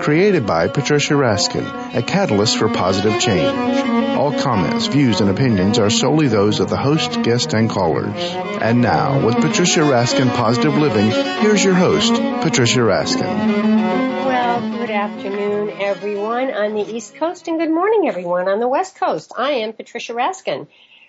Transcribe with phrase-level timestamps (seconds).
[0.00, 3.86] Created by Patricia Raskin, a catalyst for positive change.
[4.16, 8.14] All comments, views, and opinions are solely those of the host, guest, and callers.
[8.16, 13.26] And now, with Patricia Raskin Positive Living, here's your host, Patricia Raskin.
[14.24, 18.96] Well, good afternoon, everyone on the East Coast, and good morning, everyone on the West
[18.96, 19.32] Coast.
[19.36, 20.68] I am Patricia Raskin,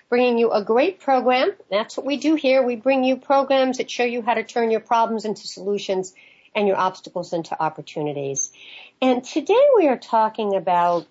[0.09, 1.51] bringing you a great program.
[1.69, 2.65] That's what we do here.
[2.65, 6.13] We bring you programs that show you how to turn your problems into solutions
[6.55, 8.51] and your obstacles into opportunities.
[9.01, 11.07] And today we are talking about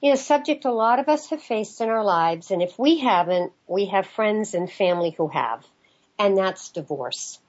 [0.00, 2.78] you know, a subject a lot of us have faced in our lives, and if
[2.78, 5.66] we haven't, we have friends and family who have,
[6.20, 7.40] and that's divorce.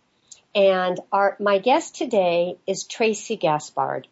[0.55, 4.07] And our, my guest today is Tracy Gaspard.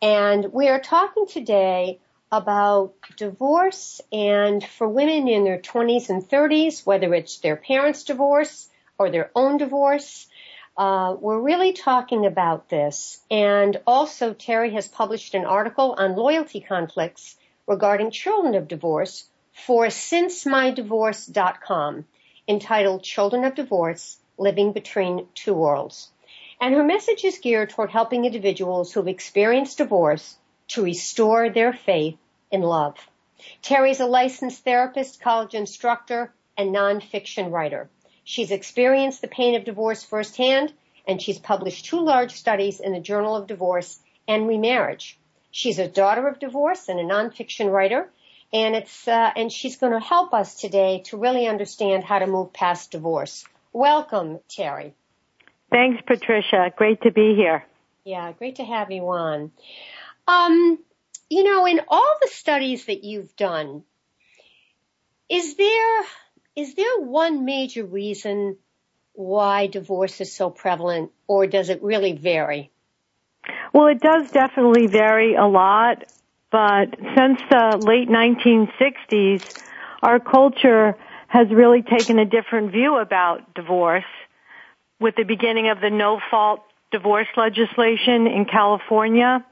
[0.00, 1.98] And we are talking today
[2.30, 8.68] about divorce and for women in their 20s and 30s, whether it's their parents' divorce
[8.96, 10.28] or their own divorce,
[10.76, 13.20] uh, we're really talking about this.
[13.30, 19.86] And also, Terry has published an article on loyalty conflicts regarding children of divorce for
[19.86, 22.04] sincemydivorce.com
[22.48, 26.10] entitled Children of Divorce Living Between Two Worlds.
[26.60, 30.36] And her message is geared toward helping individuals who've experienced divorce
[30.68, 32.16] to restore their faith
[32.50, 32.96] in love.
[33.62, 37.88] Terry's a licensed therapist, college instructor, and nonfiction writer.
[38.30, 40.72] She's experienced the pain of divorce firsthand,
[41.04, 43.98] and she's published two large studies in the Journal of Divorce
[44.28, 45.18] and Remarriage.
[45.50, 48.08] She's a daughter of divorce and a nonfiction writer,
[48.52, 52.28] and it's uh, and she's going to help us today to really understand how to
[52.28, 53.44] move past divorce.
[53.72, 54.94] Welcome, Terry.
[55.68, 56.72] Thanks, Patricia.
[56.76, 57.64] Great to be here.
[58.04, 59.50] Yeah, great to have you on.
[60.28, 60.78] Um,
[61.28, 63.82] you know, in all the studies that you've done,
[65.28, 66.04] is there
[66.56, 68.56] is there one major reason
[69.12, 72.70] why divorce is so prevalent, or does it really vary?
[73.72, 76.04] Well, it does definitely vary a lot,
[76.50, 79.42] but since the late 1960s,
[80.02, 80.96] our culture
[81.28, 84.04] has really taken a different view about divorce
[84.98, 89.44] with the beginning of the no fault divorce legislation in California.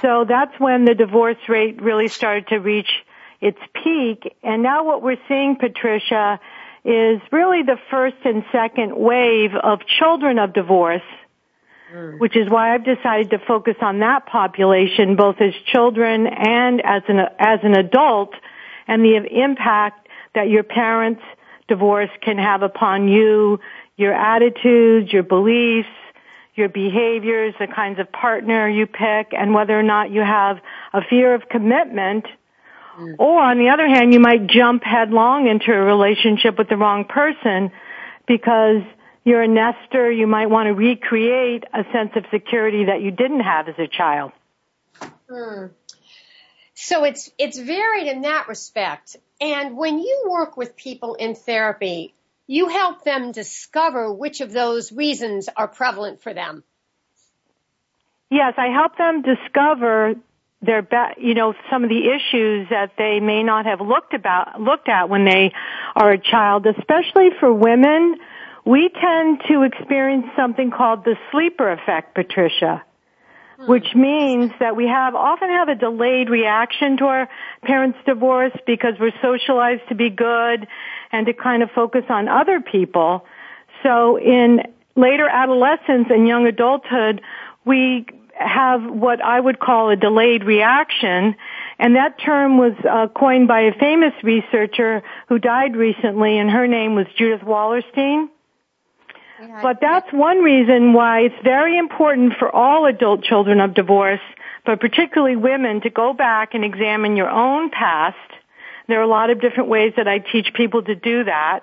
[0.00, 3.03] So that's when the divorce rate really started to reach
[3.44, 4.34] its peak.
[4.42, 6.40] And now what we're seeing, Patricia,
[6.84, 11.02] is really the first and second wave of children of divorce
[11.94, 12.18] Mm.
[12.18, 17.02] which is why I've decided to focus on that population both as children and as
[17.08, 18.34] an, as an adult
[18.88, 21.22] and the impact that your parents'
[21.68, 23.60] divorce can have upon you,
[23.96, 25.88] your attitudes, your beliefs,
[26.56, 30.58] your behaviors, the kinds of partner you pick, and whether or not you have
[30.92, 32.26] a fear of commitment.
[32.98, 33.16] Mm.
[33.18, 37.04] Or on the other hand, you might jump headlong into a relationship with the wrong
[37.04, 37.70] person
[38.26, 38.82] because
[39.24, 43.40] you're a nester, you might want to recreate a sense of security that you didn't
[43.40, 44.32] have as a child.
[45.28, 45.66] Hmm.
[46.74, 49.16] So it's it's varied in that respect.
[49.40, 52.14] And when you work with people in therapy,
[52.46, 56.62] you help them discover which of those reasons are prevalent for them.
[58.30, 60.14] Yes, I help them discover
[60.64, 64.60] their be- you know some of the issues that they may not have looked about
[64.60, 65.52] looked at when they
[65.94, 68.16] are a child, especially for women
[68.64, 72.82] we tend to experience something called the sleeper effect, Patricia,
[73.58, 73.70] hmm.
[73.70, 77.28] which means that we have often have a delayed reaction to our
[77.62, 80.66] parents' divorce because we're socialized to be good
[81.12, 83.26] and to kind of focus on other people.
[83.82, 84.62] So in
[84.96, 87.20] later adolescence and young adulthood,
[87.66, 91.36] we have what I would call a delayed reaction,
[91.78, 96.66] and that term was uh, coined by a famous researcher who died recently, and her
[96.66, 98.28] name was Judith Wallerstein.
[99.62, 104.20] But that's one reason why it's very important for all adult children of divorce,
[104.64, 108.16] but particularly women, to go back and examine your own past.
[108.88, 111.60] There are a lot of different ways that I teach people to do that.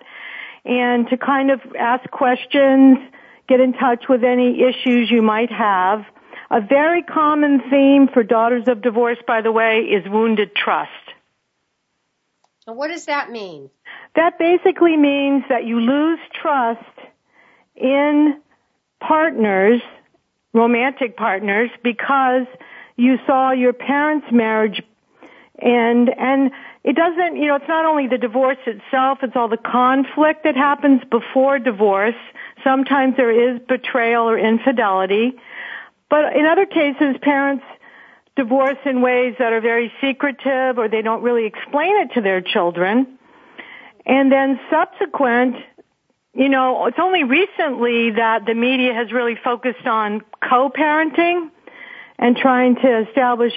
[0.64, 2.98] And to kind of ask questions,
[3.48, 6.06] get in touch with any issues you might have.
[6.52, 10.92] A very common theme for daughters of divorce, by the way, is wounded trust.
[12.68, 13.70] And what does that mean?
[14.16, 16.84] That basically means that you lose trust
[17.78, 18.42] in
[19.00, 19.82] partners,
[20.54, 22.46] romantic partners, because
[22.98, 24.82] you saw your parents' marriage
[25.58, 26.52] and, and
[26.84, 30.56] it doesn't, you know, it's not only the divorce itself, it's all the conflict that
[30.56, 32.16] happens before divorce.
[32.64, 35.34] Sometimes there is betrayal or infidelity.
[36.12, 37.64] But in other cases, parents
[38.36, 42.42] divorce in ways that are very secretive or they don't really explain it to their
[42.42, 43.18] children.
[44.06, 45.56] And then subsequent,
[46.34, 51.50] you know, it's only recently that the media has really focused on co-parenting
[52.20, 53.54] and trying to establish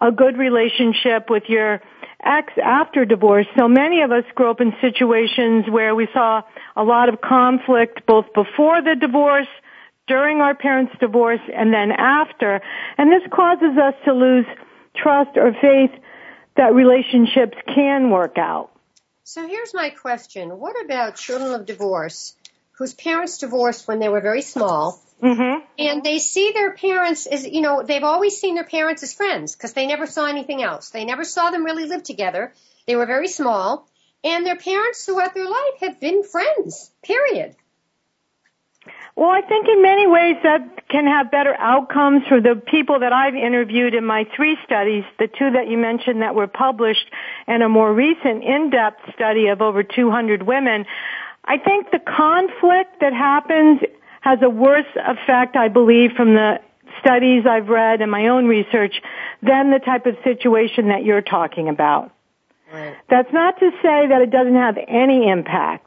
[0.00, 1.80] a good relationship with your
[2.22, 3.46] ex after divorce.
[3.56, 6.42] So many of us grew up in situations where we saw
[6.76, 9.48] a lot of conflict both before the divorce,
[10.06, 12.60] during our parents' divorce, and then after.
[12.98, 14.46] And this causes us to lose
[14.94, 15.90] trust or faith
[16.56, 18.70] that relationships can work out.
[19.24, 20.50] So here's my question.
[20.50, 22.34] What about children of divorce
[22.72, 25.64] whose parents divorced when they were very small Mm-hmm.
[25.78, 29.56] and they see their parents as, you know, they've always seen their parents as friends
[29.56, 30.90] because they never saw anything else.
[30.90, 32.52] They never saw them really live together.
[32.86, 33.88] They were very small
[34.22, 37.56] and their parents throughout their life have been friends, period.
[39.16, 43.14] Well, I think in many ways that can have better outcomes for the people that
[43.14, 47.10] I've interviewed in my three studies, the two that you mentioned that were published
[47.46, 50.84] and a more recent in-depth study of over 200 women.
[51.46, 53.80] I think the conflict that happens
[54.20, 56.60] has a worse effect, I believe, from the
[57.00, 59.00] studies I've read and my own research
[59.42, 62.12] than the type of situation that you're talking about.
[62.70, 62.94] Right.
[63.08, 65.85] That's not to say that it doesn't have any impact.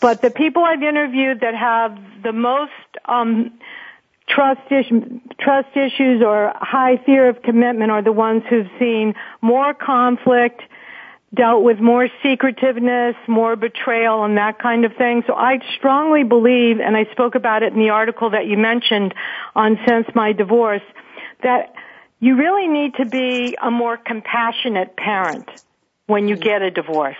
[0.00, 2.72] But the people I've interviewed that have the most
[3.06, 3.52] um,
[4.28, 4.86] trust, is-
[5.38, 10.62] trust issues or high fear of commitment are the ones who've seen more conflict,
[11.34, 15.22] dealt with more secretiveness, more betrayal and that kind of thing.
[15.26, 19.14] So I strongly believe, and I spoke about it in the article that you mentioned
[19.54, 20.82] on Since My Divorce,
[21.42, 21.74] that
[22.20, 25.48] you really need to be a more compassionate parent
[26.06, 27.16] when you get a divorce.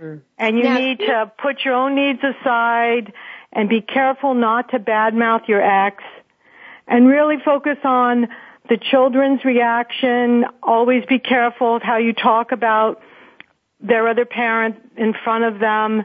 [0.00, 0.18] Mm-hmm.
[0.38, 3.12] And you Now- need to put your own needs aside
[3.52, 6.02] and be careful not to badmouth your ex
[6.88, 8.28] and really focus on
[8.68, 10.46] the children's reaction.
[10.62, 13.02] Always be careful of how you talk about
[13.80, 16.04] their other parent in front of them.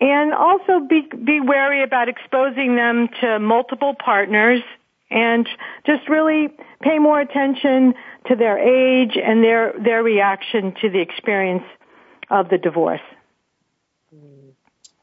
[0.00, 4.62] And also be, be wary about exposing them to multiple partners
[5.10, 5.48] and
[5.86, 6.48] just really
[6.82, 7.94] pay more attention
[8.26, 11.62] to their age and their, their reaction to the experience
[12.30, 13.00] of the divorce.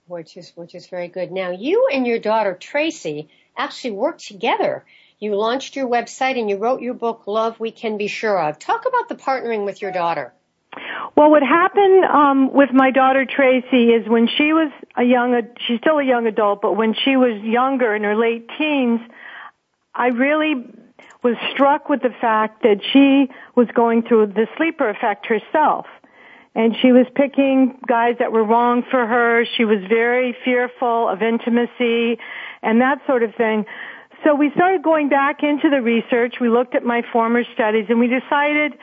[0.07, 1.31] which is which is very good.
[1.31, 4.83] Now, you and your daughter Tracy actually worked together.
[5.19, 8.59] You launched your website and you wrote your book, Love We Can Be Sure of.
[8.59, 10.33] Talk about the partnering with your daughter.
[11.15, 15.79] Well, what happened um, with my daughter Tracy is when she was a young, she's
[15.79, 19.01] still a young adult, but when she was younger in her late teens,
[19.93, 20.55] I really
[21.23, 25.85] was struck with the fact that she was going through the sleeper effect herself.
[26.53, 29.45] And she was picking guys that were wrong for her.
[29.57, 32.19] She was very fearful of intimacy
[32.61, 33.65] and that sort of thing.
[34.23, 36.35] So we started going back into the research.
[36.39, 38.77] We looked at my former studies and we decided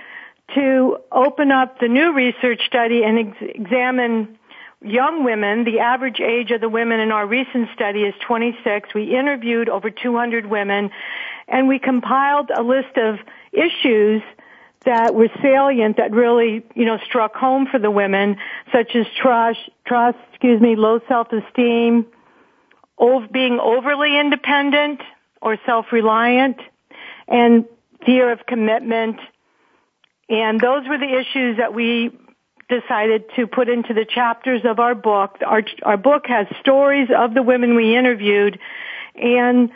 [0.54, 4.38] to open up the new research study and ex- examine
[4.82, 5.64] young women.
[5.64, 8.94] The average age of the women in our recent study is 26.
[8.94, 10.90] We interviewed over 200 women
[11.46, 13.18] and we compiled a list of
[13.52, 14.22] issues
[14.84, 18.36] that were salient that really, you know, struck home for the women,
[18.72, 22.06] such as trust, trust, excuse me, low self-esteem,
[22.98, 25.00] ov- being overly independent
[25.42, 26.58] or self-reliant,
[27.26, 27.64] and
[28.06, 29.18] fear of commitment.
[30.28, 32.10] And those were the issues that we
[32.68, 35.38] decided to put into the chapters of our book.
[35.44, 38.58] Our, our book has stories of the women we interviewed
[39.14, 39.70] and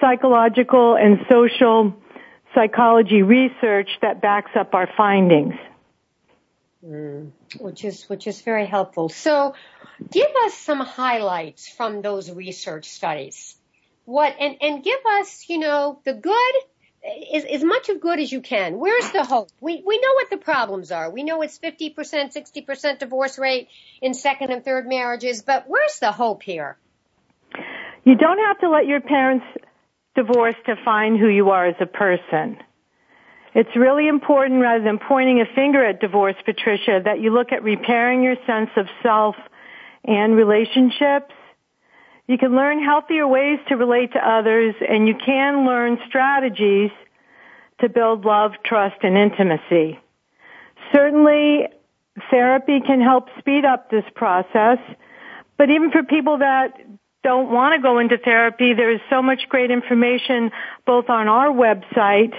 [0.00, 1.94] psychological and social
[2.58, 5.54] psychology research that backs up our findings.
[6.84, 9.08] Mm, which is which is very helpful.
[9.08, 9.54] So,
[10.10, 13.56] give us some highlights from those research studies.
[14.04, 16.54] What and and give us, you know, the good
[17.32, 18.78] is as much of good as you can.
[18.78, 19.50] Where's the hope?
[19.60, 21.10] We we know what the problems are.
[21.10, 23.68] We know it's 50%, 60% divorce rate
[24.00, 26.76] in second and third marriages, but where's the hope here?
[28.04, 29.44] You don't have to let your parents
[30.18, 32.56] divorce define who you are as a person.
[33.54, 37.62] It's really important rather than pointing a finger at divorce, Patricia, that you look at
[37.62, 39.36] repairing your sense of self
[40.04, 41.32] and relationships.
[42.26, 46.90] You can learn healthier ways to relate to others and you can learn strategies
[47.80, 50.00] to build love, trust, and intimacy.
[50.92, 51.68] Certainly,
[52.28, 54.78] therapy can help speed up this process,
[55.56, 56.87] but even for people that
[57.22, 60.50] don't want to go into therapy, there's so much great information
[60.86, 62.34] both on our website,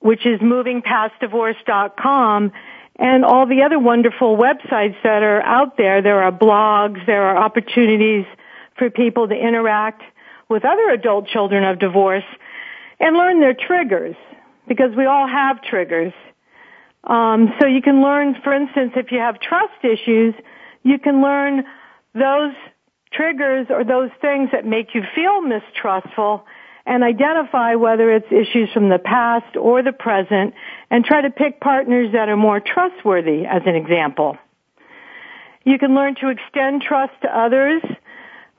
[0.00, 2.52] which is movingpastdivorce.com,
[2.96, 6.02] and all the other wonderful websites that are out there.
[6.02, 8.24] There are blogs, there are opportunities
[8.76, 10.02] for people to interact
[10.48, 12.24] with other adult children of divorce
[13.00, 14.16] and learn their triggers
[14.68, 16.12] because we all have triggers.
[17.04, 20.34] Um, so you can learn, for instance, if you have trust issues,
[20.82, 21.64] you can learn
[22.14, 22.54] those
[23.16, 26.44] triggers or those things that make you feel mistrustful
[26.86, 30.54] and identify whether it's issues from the past or the present
[30.90, 34.36] and try to pick partners that are more trustworthy as an example.
[35.64, 37.82] You can learn to extend trust to others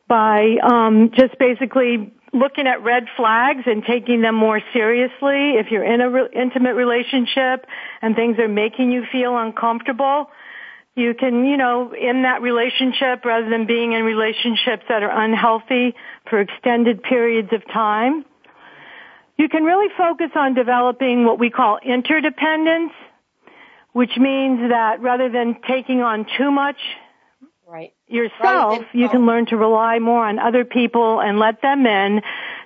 [0.08, 5.56] by um, just basically looking at red flags and taking them more seriously.
[5.58, 7.66] If you're in an re- intimate relationship
[8.02, 10.30] and things are making you feel uncomfortable,
[10.96, 15.94] you can, you know, in that relationship rather than being in relationships that are unhealthy
[16.30, 18.24] for extended periods of time.
[19.38, 22.94] You can really focus on developing what we call interdependence,
[23.92, 26.78] which means that rather than taking on too much
[27.68, 27.94] right.
[28.08, 28.88] yourself, right.
[28.94, 32.22] you can learn to rely more on other people and let them in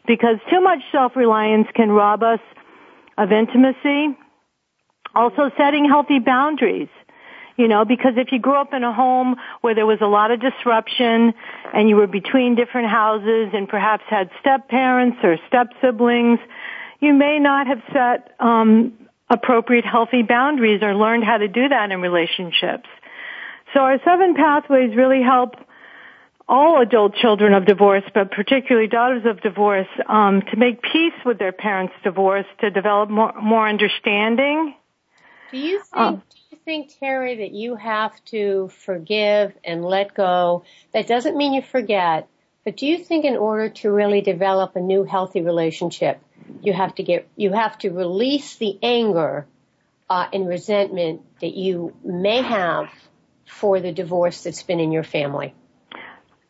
[0.05, 2.39] because too much self-reliance can rob us
[3.17, 4.15] of intimacy.
[5.15, 6.89] Also setting healthy boundaries
[7.59, 10.31] you know, because if you grew up in a home where there was a lot
[10.31, 11.33] of disruption
[11.73, 16.39] and you were between different houses and perhaps had step parents or step siblings,
[17.01, 18.93] you may not have set um,
[19.29, 22.87] appropriate healthy boundaries or learned how to do that in relationships.
[23.73, 25.55] So our seven pathways really help
[26.47, 31.39] all adult children of divorce, but particularly daughters of divorce, um, to make peace with
[31.39, 34.75] their parents' divorce, to develop more, more understanding.
[35.51, 35.97] Do you think?
[35.97, 36.23] Um,
[36.55, 40.63] think, Terry, that you have to forgive and let go?
[40.93, 42.27] That doesn't mean you forget,
[42.63, 46.19] but do you think in order to really develop a new healthy relationship,
[46.61, 49.45] you have to get, you have to release the anger
[50.09, 52.89] uh, and resentment that you may have
[53.45, 55.53] for the divorce that's been in your family?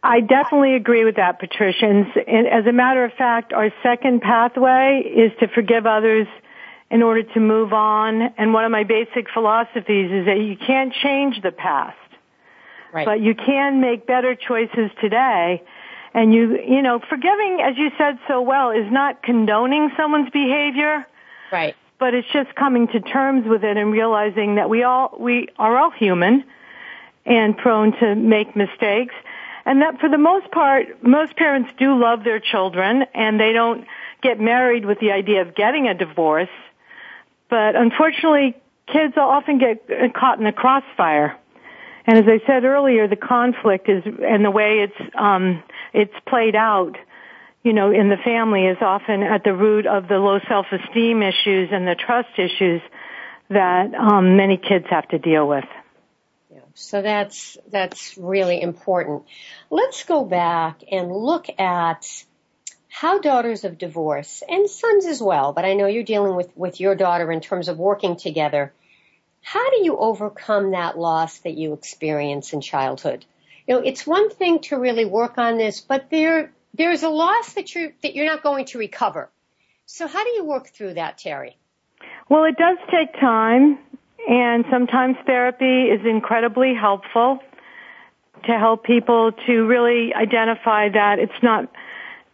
[0.01, 1.85] I definitely agree with that, Patricia.
[1.85, 6.27] And as a matter of fact, our second pathway is to forgive others
[6.91, 8.21] in order to move on.
[8.37, 11.97] And one of my basic philosophies is that you can't change the past.
[12.91, 13.05] Right.
[13.05, 15.63] But you can make better choices today.
[16.13, 21.05] And you, you know, forgiving, as you said so well, is not condoning someone's behavior.
[21.51, 21.75] Right.
[21.99, 25.77] But it's just coming to terms with it and realizing that we all, we are
[25.77, 26.43] all human
[27.25, 29.13] and prone to make mistakes.
[29.65, 33.85] And that for the most part, most parents do love their children and they don't
[34.23, 36.49] get married with the idea of getting a divorce.
[37.49, 38.55] But unfortunately,
[38.87, 41.37] kids often get caught in the crossfire.
[42.05, 45.63] And as I said earlier, the conflict is, and the way it's, um,
[45.93, 46.95] it's played out,
[47.63, 51.69] you know, in the family is often at the root of the low self-esteem issues
[51.71, 52.81] and the trust issues
[53.49, 55.65] that um, many kids have to deal with.
[56.51, 59.23] Yeah, so that's that's really important.
[59.69, 62.05] Let's go back and look at
[62.89, 66.79] how daughters of divorce and sons as well, but I know you're dealing with, with
[66.79, 68.73] your daughter in terms of working together.
[69.41, 73.25] How do you overcome that loss that you experience in childhood?
[73.67, 77.53] You know, it's one thing to really work on this, but there, there's a loss
[77.53, 79.29] that you're, that you're not going to recover.
[79.85, 81.57] So how do you work through that, Terry?
[82.27, 83.77] Well, it does take time
[84.27, 87.39] and sometimes therapy is incredibly helpful
[88.45, 91.69] to help people to really identify that it's not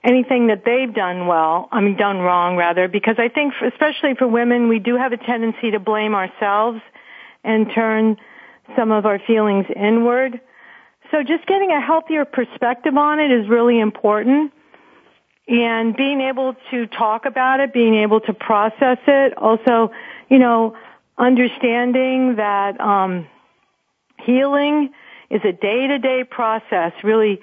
[0.05, 4.13] anything that they've done well, I mean done wrong rather, because I think for, especially
[4.13, 6.79] for women, we do have a tendency to blame ourselves
[7.43, 8.17] and turn
[8.75, 10.39] some of our feelings inward.
[11.11, 14.53] So just getting a healthier perspective on it is really important.
[15.47, 19.91] And being able to talk about it, being able to process it, also,
[20.29, 20.75] you know,
[21.17, 23.27] understanding that um,
[24.23, 24.91] healing
[25.29, 27.39] is a day-to-day process, really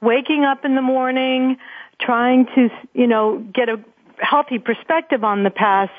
[0.00, 1.56] waking up in the morning,
[2.00, 3.76] trying to, you know, get a
[4.18, 5.92] healthy perspective on the past,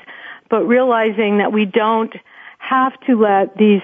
[0.50, 2.14] but realizing that we don't
[2.60, 3.82] have to let these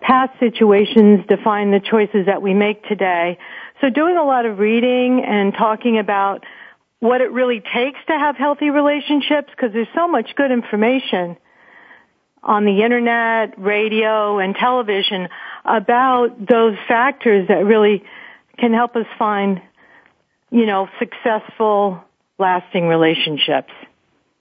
[0.00, 3.38] past situations define the choices that we make today.
[3.80, 6.44] So doing a lot of reading and talking about
[7.00, 11.36] what it really takes to have healthy relationships because there's so much good information
[12.42, 15.28] on the internet, radio, and television
[15.64, 18.04] about those factors that really
[18.58, 19.60] can help us find
[20.50, 22.02] you know, successful,
[22.38, 23.72] lasting relationships.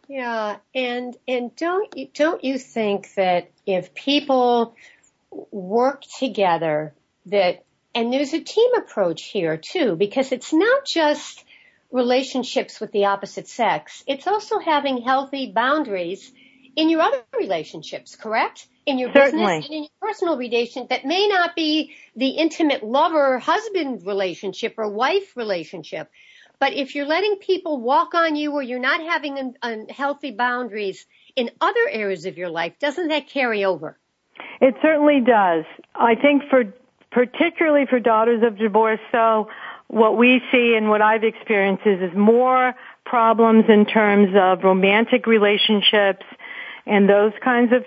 [0.07, 4.75] Yeah, and and don't you don't you think that if people
[5.51, 6.93] work together
[7.27, 7.63] that
[7.95, 11.43] and there's a team approach here too because it's not just
[11.91, 16.31] relationships with the opposite sex it's also having healthy boundaries
[16.75, 19.46] in your other relationships correct in your Certainly.
[19.46, 24.75] business and in your personal relation that may not be the intimate lover husband relationship
[24.77, 26.10] or wife relationship
[26.60, 31.51] but if you're letting people walk on you or you're not having unhealthy boundaries in
[31.60, 33.98] other areas of your life, doesn't that carry over?
[34.62, 35.65] It certainly does.
[35.94, 36.63] I think for,
[37.12, 39.50] particularly for daughters of divorce, so
[39.88, 42.74] what we see and what I've experienced is, is more
[43.06, 46.25] problems in terms of romantic relationships
[46.86, 47.84] and those kinds of,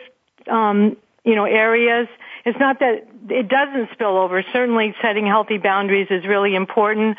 [0.49, 2.09] um, you know, areas.
[2.45, 4.43] It's not that it doesn't spill over.
[4.52, 7.17] Certainly setting healthy boundaries is really important,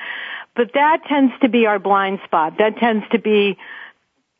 [0.55, 2.57] but that tends to be our blind spot.
[2.57, 3.57] That tends to be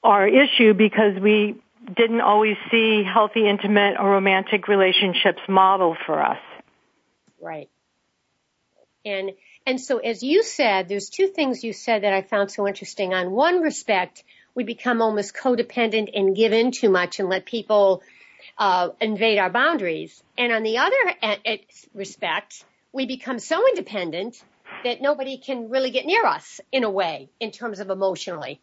[0.03, 1.61] our issue because we
[1.95, 6.39] didn't always see healthy, intimate, or romantic relationships modeled for us.
[7.41, 7.69] Right.
[9.05, 9.31] And
[9.65, 13.13] and so as you said, there's two things you said that I found so interesting.
[13.13, 14.23] On one respect,
[14.55, 18.01] we become almost codependent and give in too much and let people
[18.59, 20.21] uh, invade our boundaries.
[20.37, 20.95] And on the other
[21.95, 24.43] respect, we become so independent
[24.83, 28.59] that nobody can really get near us in a way in terms of emotionally.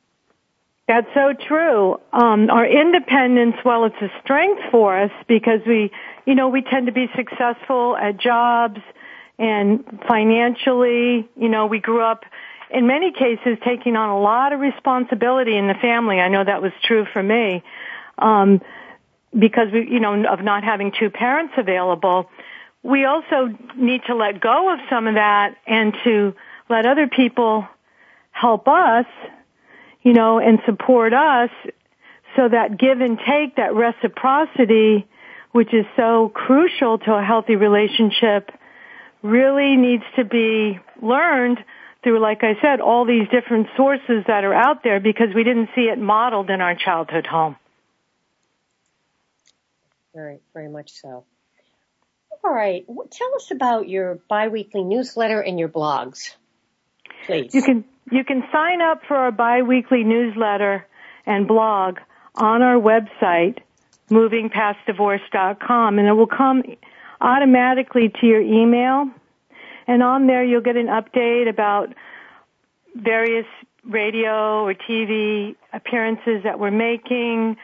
[0.86, 1.98] That's so true.
[2.12, 5.90] Um, our independence, well, it's a strength for us because we,
[6.26, 8.80] you know, we tend to be successful at jobs
[9.38, 12.22] and financially, you know, we grew up
[12.70, 16.20] in many cases taking on a lot of responsibility in the family.
[16.20, 17.62] I know that was true for me.
[18.18, 18.60] Um,
[19.38, 22.28] because we, you know, of not having two parents available
[22.86, 26.34] we also need to let go of some of that and to
[26.70, 27.66] let other people
[28.30, 29.06] help us,
[30.02, 31.50] you know, and support us
[32.36, 35.04] so that give and take, that reciprocity,
[35.50, 38.50] which is so crucial to a healthy relationship,
[39.22, 41.58] really needs to be learned
[42.04, 45.70] through, like I said, all these different sources that are out there because we didn't
[45.74, 47.56] see it modeled in our childhood home.
[50.16, 51.26] Very, very much so.
[52.42, 52.86] All right.
[53.10, 56.34] Tell us about your biweekly newsletter and your blogs,
[57.26, 57.54] please.
[57.54, 60.86] You can you can sign up for our biweekly newsletter
[61.26, 61.98] and blog
[62.34, 63.58] on our website,
[64.10, 66.62] movingpastdivorce.com, and it will come
[67.20, 69.10] automatically to your email.
[69.86, 71.92] And on there, you'll get an update about
[72.94, 73.46] various
[73.84, 77.58] radio or TV appearances that we're making,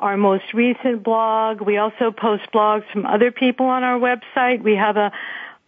[0.00, 1.60] our most recent blog.
[1.60, 4.62] We also post blogs from other people on our website.
[4.62, 5.12] We have a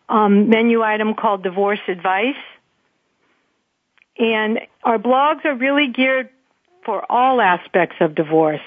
[0.08, 2.34] um, menu item called Divorce Advice.
[4.18, 6.30] And our blogs are really geared
[6.84, 8.60] for all aspects of divorce.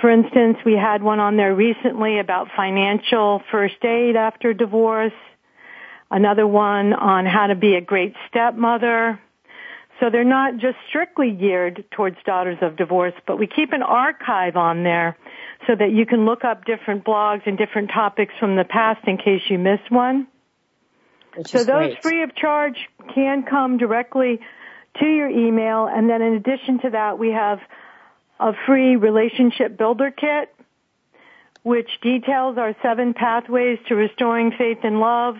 [0.00, 5.12] For instance, we had one on there recently about financial first aid after divorce,
[6.10, 9.20] another one on how to be a great stepmother,
[10.02, 14.56] so they're not just strictly geared towards daughters of divorce, but we keep an archive
[14.56, 15.16] on there
[15.68, 19.16] so that you can look up different blogs and different topics from the past in
[19.16, 20.26] case you miss one.
[21.36, 22.02] Which so those great.
[22.02, 22.74] free of charge
[23.14, 24.40] can come directly
[24.98, 27.60] to your email and then in addition to that we have
[28.40, 30.54] a free relationship builder kit
[31.62, 35.36] which details our seven pathways to restoring faith and love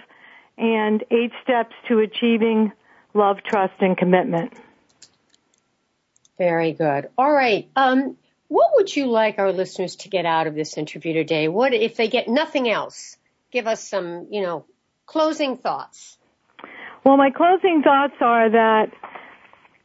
[0.56, 2.72] and eight steps to achieving
[3.14, 4.52] love, trust, and commitment.
[6.38, 7.08] Very good.
[7.16, 7.68] All right.
[7.76, 8.16] Um,
[8.48, 11.48] what would you like our listeners to get out of this interview today?
[11.48, 13.16] What if they get nothing else?
[13.50, 14.64] Give us some, you know,
[15.06, 16.18] closing thoughts.
[17.04, 18.92] Well, my closing thoughts are that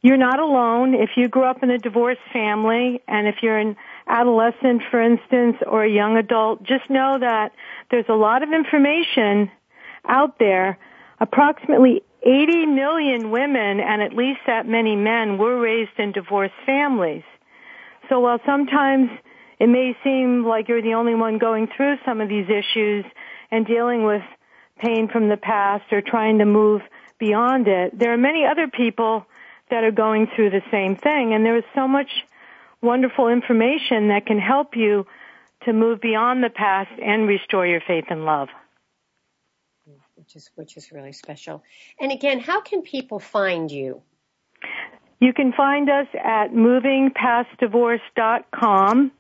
[0.01, 0.93] you're not alone.
[0.93, 3.75] If you grew up in a divorced family and if you're an
[4.07, 7.53] adolescent, for instance, or a young adult, just know that
[7.89, 9.51] there's a lot of information
[10.07, 10.77] out there.
[11.19, 17.23] Approximately 80 million women and at least that many men were raised in divorced families.
[18.09, 19.09] So while sometimes
[19.59, 23.05] it may seem like you're the only one going through some of these issues
[23.51, 24.23] and dealing with
[24.77, 26.81] pain from the past or trying to move
[27.19, 29.25] beyond it, there are many other people
[29.69, 32.09] that are going through the same thing and there is so much
[32.81, 35.05] wonderful information that can help you
[35.65, 38.49] to move beyond the past and restore your faith and love
[40.27, 41.63] which is which is really special.
[42.01, 44.01] And again, how can people find you?
[45.21, 49.11] You can find us at movingpastdivorce.com.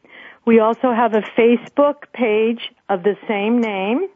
[0.45, 4.09] We also have a Facebook page of the same name,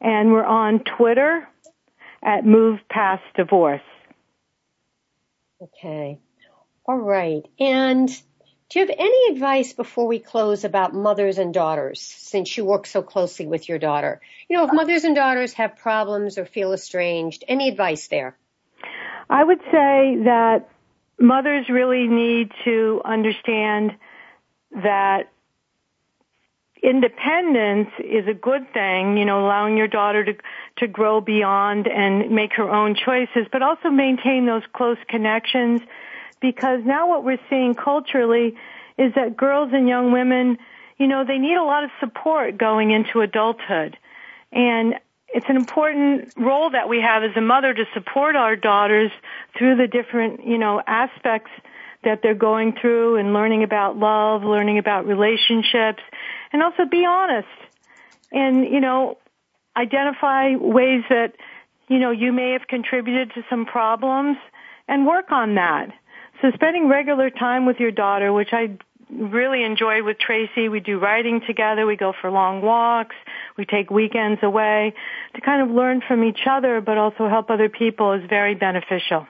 [0.00, 1.48] and we're on Twitter
[2.20, 3.80] at Move Past Divorce.
[5.60, 6.18] Okay.
[6.84, 7.46] All right.
[7.60, 8.10] And
[8.72, 12.86] do you have any advice before we close about mothers and daughters, since you work
[12.86, 14.22] so closely with your daughter?
[14.48, 18.34] You know, if mothers and daughters have problems or feel estranged, any advice there?
[19.28, 20.70] I would say that
[21.20, 23.92] mothers really need to understand
[24.70, 25.30] that
[26.82, 30.32] independence is a good thing, you know, allowing your daughter to
[30.78, 35.82] to grow beyond and make her own choices, but also maintain those close connections
[36.42, 38.56] because now what we're seeing culturally
[38.98, 40.58] is that girls and young women,
[40.98, 43.96] you know, they need a lot of support going into adulthood.
[44.52, 44.96] And
[45.28, 49.10] it's an important role that we have as a mother to support our daughters
[49.56, 51.50] through the different, you know, aspects
[52.04, 56.02] that they're going through and learning about love, learning about relationships,
[56.52, 57.48] and also be honest.
[58.32, 59.18] And, you know,
[59.76, 61.34] identify ways that,
[61.88, 64.36] you know, you may have contributed to some problems
[64.88, 65.92] and work on that.
[66.42, 68.76] So spending regular time with your daughter, which I
[69.08, 70.68] really enjoy with Tracy.
[70.68, 71.86] We do writing together.
[71.86, 73.14] We go for long walks.
[73.56, 74.92] We take weekends away
[75.34, 79.28] to kind of learn from each other, but also help other people is very beneficial.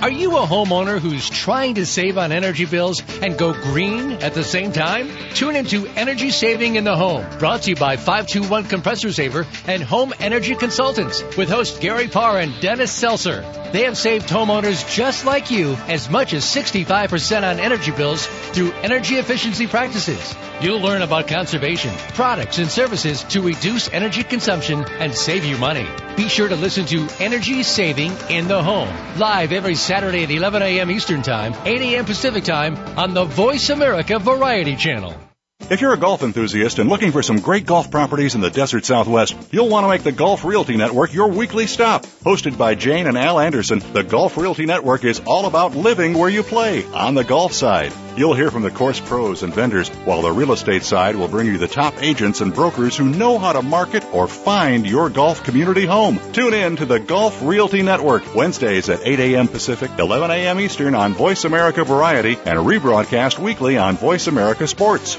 [0.00, 4.32] Are you a homeowner who's trying to save on energy bills and go green at
[4.32, 5.10] the same time?
[5.34, 9.82] Tune into Energy Saving in the Home, brought to you by 521 Compressor Saver and
[9.82, 13.40] Home Energy Consultants with host Gary Parr and Dennis Seltzer.
[13.72, 18.70] They have saved homeowners just like you as much as 65% on energy bills through
[18.82, 20.34] energy efficiency practices.
[20.60, 25.86] You'll learn about conservation, products, and services to reduce energy consumption and save you money.
[26.16, 30.60] Be sure to listen to Energy Saving in the Home, live every Saturday at 11
[30.60, 30.90] a.m.
[30.90, 32.04] Eastern Time, 8 a.m.
[32.04, 35.27] Pacific Time on the Voice America Variety Channel.
[35.70, 38.86] If you're a golf enthusiast and looking for some great golf properties in the desert
[38.86, 42.06] southwest, you'll want to make the Golf Realty Network your weekly stop.
[42.24, 46.30] Hosted by Jane and Al Anderson, the Golf Realty Network is all about living where
[46.30, 47.92] you play, on the golf side.
[48.16, 51.48] You'll hear from the course pros and vendors, while the real estate side will bring
[51.48, 55.44] you the top agents and brokers who know how to market or find your golf
[55.44, 56.18] community home.
[56.32, 59.48] Tune in to the Golf Realty Network, Wednesdays at 8 a.m.
[59.48, 60.60] Pacific, 11 a.m.
[60.60, 65.18] Eastern on Voice America Variety and rebroadcast weekly on Voice America Sports.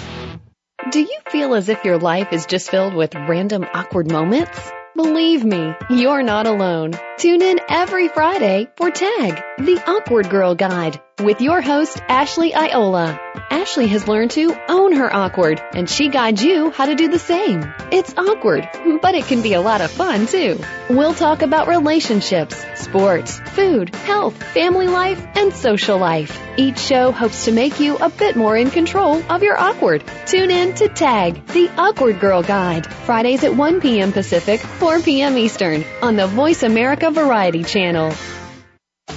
[0.91, 4.59] Do you feel as if your life is just filled with random awkward moments?
[4.93, 6.91] Believe me, you're not alone.
[7.17, 13.19] Tune in every Friday for TAG, the Awkward Girl Guide, with your host, Ashley Iola.
[13.49, 17.19] Ashley has learned to own her awkward, and she guides you how to do the
[17.19, 17.73] same.
[17.91, 18.67] It's awkward,
[19.01, 20.59] but it can be a lot of fun too.
[20.89, 26.39] We'll talk about relationships, sports, food, health, family life, and social life.
[26.57, 30.03] Each show hopes to make you a bit more in control of your awkward.
[30.25, 34.11] Tune in to TAG, the Awkward Girl Guide, Fridays at 1 p.m.
[34.11, 35.37] Pacific, 4 p.m.
[35.37, 38.13] Eastern, on the Voice America Variety Channel.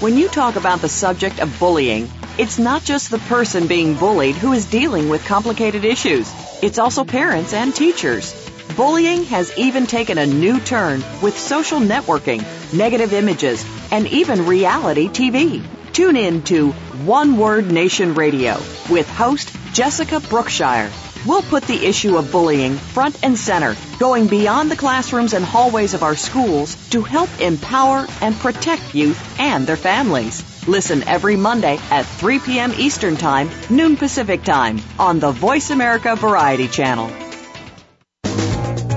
[0.01, 4.35] When you talk about the subject of bullying, it's not just the person being bullied
[4.35, 6.31] who is dealing with complicated issues.
[6.63, 8.35] It's also parents and teachers.
[8.77, 15.09] Bullying has even taken a new turn with social networking, negative images, and even reality
[15.09, 15.63] TV.
[15.93, 16.73] Tune in to
[17.07, 18.55] One Word Nation Radio
[18.91, 20.91] with host Jessica Brookshire.
[21.27, 25.95] We'll put the issue of bullying front and center, going beyond the classrooms and hallways
[25.95, 30.45] of our schools to help empower and protect youth and their families.
[30.69, 32.73] Listen every Monday at 3 p.m.
[32.77, 37.11] Eastern Time, noon Pacific Time on the Voice America Variety Channel.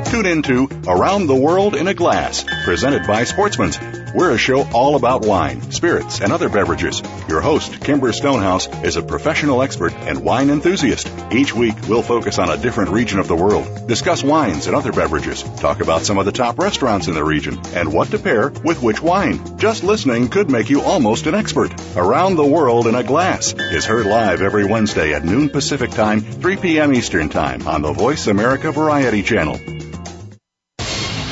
[0.05, 3.77] Tune into Around the World in a Glass, presented by Sportsman's.
[4.15, 7.01] We're a show all about wine, spirits, and other beverages.
[7.27, 11.11] Your host, Kimber Stonehouse, is a professional expert and wine enthusiast.
[11.31, 14.93] Each week, we'll focus on a different region of the world, discuss wines and other
[14.93, 18.49] beverages, talk about some of the top restaurants in the region, and what to pair
[18.63, 19.57] with which wine.
[19.57, 21.73] Just listening could make you almost an expert.
[21.97, 26.21] Around the World in a Glass is heard live every Wednesday at noon Pacific Time,
[26.21, 26.93] 3 p.m.
[26.93, 29.59] Eastern Time on the Voice America Variety Channel.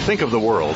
[0.06, 0.76] Think of the world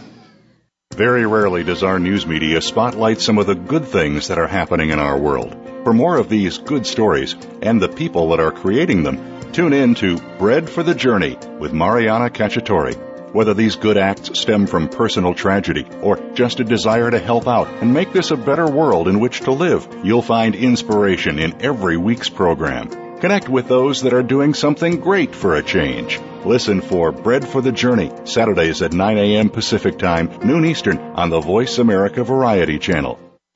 [0.95, 4.89] Very rarely does our news media spotlight some of the good things that are happening
[4.89, 5.55] in our world.
[5.83, 9.95] For more of these good stories and the people that are creating them, tune in
[9.95, 13.33] to Bread for the Journey with Mariana Cacciatore.
[13.33, 17.69] Whether these good acts stem from personal tragedy or just a desire to help out
[17.81, 21.95] and make this a better world in which to live, you'll find inspiration in every
[21.95, 23.10] week's program.
[23.21, 26.19] Connect with those that are doing something great for a change.
[26.43, 29.49] Listen for Bread for the Journey, Saturdays at 9 a.m.
[29.49, 33.30] Pacific Time, noon Eastern, on the Voice America Variety Channel.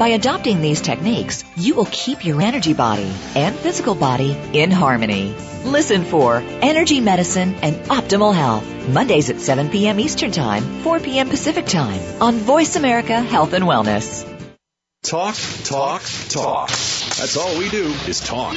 [0.00, 5.34] By adopting these techniques, you will keep your energy body and physical body in harmony.
[5.62, 10.00] Listen for Energy Medicine and Optimal Health, Mondays at 7 p.m.
[10.00, 11.28] Eastern Time, 4 p.m.
[11.28, 14.24] Pacific Time on Voice America Health and Wellness.
[15.02, 16.68] Talk, talk, talk.
[16.70, 18.56] That's all we do is talk.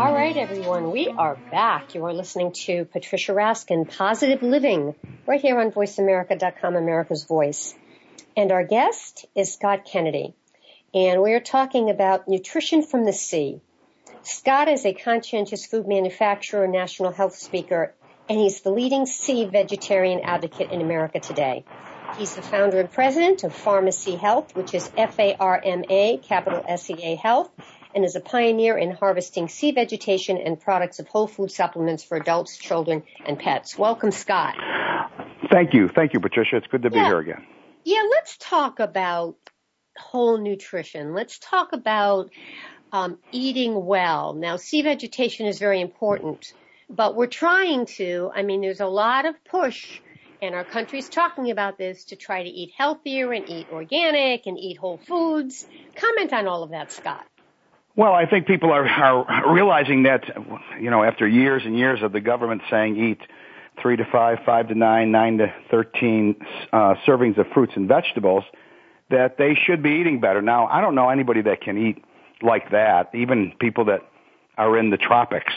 [0.00, 1.94] All right, everyone, we are back.
[1.94, 4.94] You are listening to Patricia Raskin, Positive Living,
[5.26, 7.74] right here on VoiceAmerica.com, America's Voice.
[8.34, 10.32] And our guest is Scott Kennedy.
[10.94, 13.60] And we're talking about nutrition from the sea.
[14.22, 17.92] Scott is a conscientious food manufacturer, national health speaker,
[18.26, 21.62] and he's the leading sea vegetarian advocate in America today.
[22.16, 27.50] He's the founder and president of FarmaSea Health, which is F-A-R-M-A, capital S-E-A Health,
[27.94, 32.16] and is a pioneer in harvesting sea vegetation and products of whole food supplements for
[32.16, 33.78] adults, children, and pets.
[33.78, 34.56] Welcome, Scott.
[35.50, 35.88] Thank you.
[35.88, 36.56] Thank you, Patricia.
[36.56, 37.44] It's good to be here again.
[37.84, 39.36] Yeah, let's talk about
[39.98, 41.14] whole nutrition.
[41.14, 42.30] Let's talk about
[42.92, 44.34] um, eating well.
[44.34, 46.52] Now, sea vegetation is very important,
[46.88, 50.00] but we're trying to, I mean, there's a lot of push,
[50.42, 54.58] and our country's talking about this to try to eat healthier and eat organic and
[54.58, 55.66] eat whole foods.
[55.96, 57.26] Comment on all of that, Scott.
[58.00, 60.24] Well, I think people are, are realizing that,
[60.80, 63.18] you know, after years and years of the government saying eat
[63.82, 66.34] three to five, five to nine, nine to 13
[66.72, 68.44] uh, servings of fruits and vegetables,
[69.10, 70.40] that they should be eating better.
[70.40, 72.02] Now, I don't know anybody that can eat
[72.40, 74.00] like that, even people that
[74.56, 75.52] are in the tropics.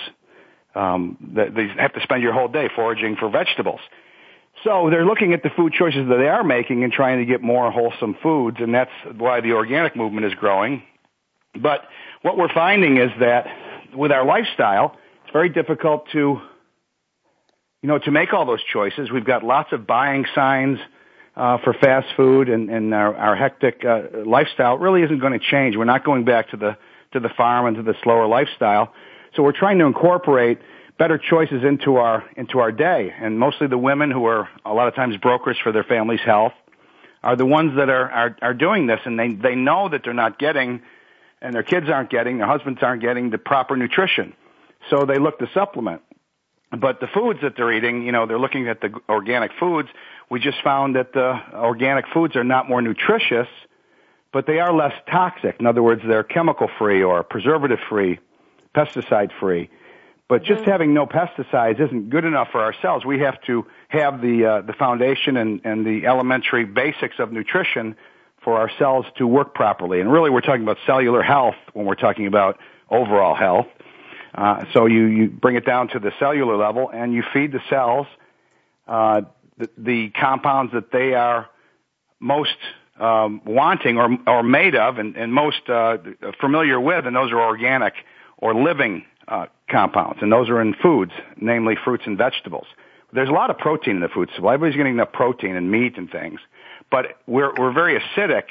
[0.75, 3.79] Um, that they have to spend your whole day foraging for vegetables.
[4.65, 7.41] So they're looking at the food choices that they are making and trying to get
[7.41, 10.83] more wholesome foods, and that's why the organic movement is growing.
[11.55, 11.85] But
[12.23, 13.45] what we're finding is that
[13.93, 16.41] with our lifestyle, it's very difficult to,
[17.81, 19.11] you know, to make all those choices.
[19.11, 20.79] We've got lots of buying signs
[21.35, 25.45] uh, for fast food, and, and our, our hectic uh, lifestyle really isn't going to
[25.45, 25.75] change.
[25.75, 26.77] We're not going back to the
[27.11, 28.91] to the farm and to the slower lifestyle.
[29.35, 30.57] So we're trying to incorporate
[30.97, 33.13] better choices into our into our day.
[33.19, 36.53] And mostly the women who are a lot of times brokers for their family's health
[37.21, 40.13] are the ones that are are, are doing this, and they they know that they're
[40.13, 40.81] not getting
[41.43, 44.33] and their kids aren't getting, their husbands aren't getting the proper nutrition.
[44.89, 46.01] So they look to supplement.
[46.71, 49.89] But the foods that they're eating, you know, they're looking at the organic foods.
[50.29, 53.47] We just found that the organic foods are not more nutritious,
[54.31, 55.57] but they are less toxic.
[55.59, 58.19] In other words, they're chemical free or preservative free,
[58.73, 59.69] pesticide free.
[60.27, 60.71] But just mm-hmm.
[60.71, 63.05] having no pesticides isn't good enough for ourselves.
[63.05, 67.95] We have to have the uh, the foundation and, and the elementary basics of nutrition
[68.43, 70.01] for our cells to work properly.
[70.01, 73.67] And really, we're talking about cellular health when we're talking about overall health.
[74.35, 77.61] Uh, so you, you bring it down to the cellular level and you feed the
[77.69, 78.07] cells
[78.87, 79.21] uh,
[79.57, 81.49] the, the compounds that they are
[82.19, 82.55] most
[82.99, 85.97] um, wanting or, or made of and, and most uh,
[86.39, 87.93] familiar with, and those are organic
[88.37, 92.67] or living uh, compounds, and those are in foods, namely fruits and vegetables.
[93.13, 94.55] There's a lot of protein in the food supply.
[94.55, 96.39] Everybody's getting enough protein and meat and things,
[96.93, 98.43] but we're we're very acidic,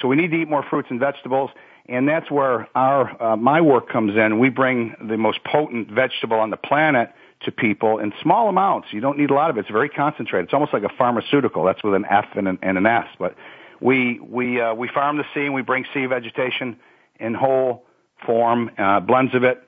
[0.00, 1.50] so we need to eat more fruits and vegetables
[1.90, 4.38] and that's where our uh, my work comes in.
[4.38, 8.88] We bring the most potent vegetable on the planet to people in small amounts.
[8.92, 9.60] You don't need a lot of it.
[9.60, 10.44] It's very concentrated.
[10.44, 11.64] It's almost like a pharmaceutical.
[11.64, 13.08] That's with an F and an, and an S.
[13.18, 13.34] But
[13.80, 16.78] we we uh, we farm the sea and we bring sea vegetation
[17.18, 17.84] in whole
[18.24, 19.60] form, uh, blends of it,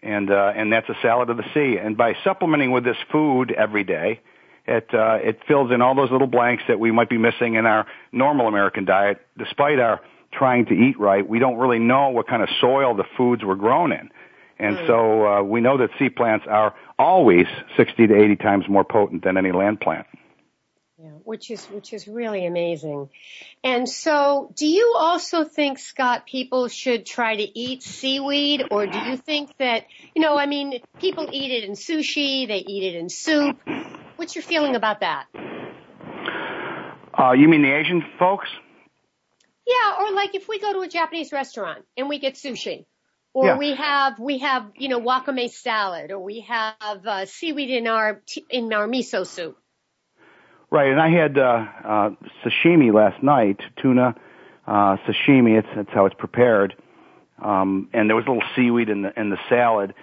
[0.00, 1.78] and uh, and that's a salad of the sea.
[1.78, 4.20] And by supplementing with this food every day,
[4.66, 7.66] it uh, it fills in all those little blanks that we might be missing in
[7.66, 10.00] our normal American diet, despite our
[10.32, 13.56] trying to eat right, we don't really know what kind of soil the foods were
[13.56, 14.10] grown in.
[14.58, 14.86] And mm.
[14.86, 17.46] so uh, we know that sea plants are always
[17.76, 20.06] 60 to 80 times more potent than any land plant.
[20.96, 23.10] Yeah, which is which is really amazing.
[23.64, 28.96] And so, do you also think, Scott, people should try to eat seaweed, or do
[28.96, 30.38] you think that you know?
[30.38, 33.58] I mean, people eat it in sushi, they eat it in soup.
[34.16, 35.26] What's your feeling about that?
[37.16, 38.48] Uh, you mean the Asian folks?
[39.66, 42.84] Yeah, or like if we go to a Japanese restaurant and we get sushi,
[43.32, 43.58] or yeah.
[43.58, 48.22] we have we have you know wakame salad, or we have uh, seaweed in our
[48.50, 49.56] in our miso soup.
[50.70, 52.10] Right, and I had uh, uh,
[52.44, 54.14] sashimi last night, tuna
[54.66, 55.58] uh, sashimi.
[55.58, 56.74] It's that's how it's prepared,
[57.42, 59.94] um, and there was a little seaweed in the in the salad.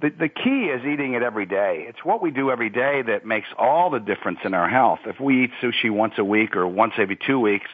[0.00, 1.84] The, the key is eating it every day.
[1.86, 5.00] It's what we do every day that makes all the difference in our health.
[5.04, 7.68] If we eat sushi once a week or once every two weeks,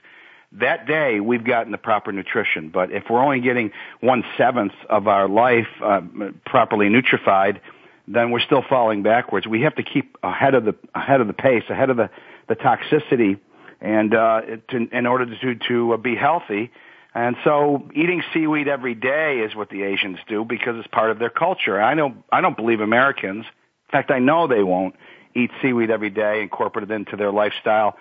[0.52, 2.70] that day we've gotten the proper nutrition.
[2.70, 6.00] But if we're only getting one seventh of our life uh,
[6.44, 7.60] properly nutrified,
[8.08, 9.46] then we're still falling backwards.
[9.46, 12.10] We have to keep ahead of the ahead of the pace, ahead of the
[12.48, 13.38] the toxicity,
[13.80, 16.70] and uh, to, in order to to be healthy.
[17.16, 21.18] And so, eating seaweed every day is what the Asians do because it's part of
[21.18, 21.80] their culture.
[21.80, 23.46] I don't I don't believe Americans.
[23.46, 24.96] In fact, I know they won't
[25.34, 27.96] eat seaweed every day, incorporate it into their lifestyle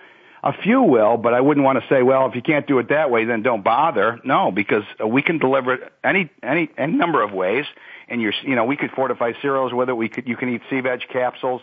[0.46, 2.90] a few will, but I wouldn't want to say, well, if you can't do it
[2.90, 4.20] that way, then don't bother.
[4.22, 7.64] No, because we can deliver it any any any number of ways.
[8.08, 9.94] And you're, you know, we could fortify cereals with it.
[9.94, 11.62] We could, you can eat sea veg capsules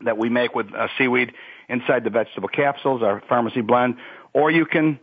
[0.00, 1.34] that we make with uh, seaweed
[1.68, 3.96] inside the vegetable capsules, our FarmaSea blend,
[4.32, 4.98] or you can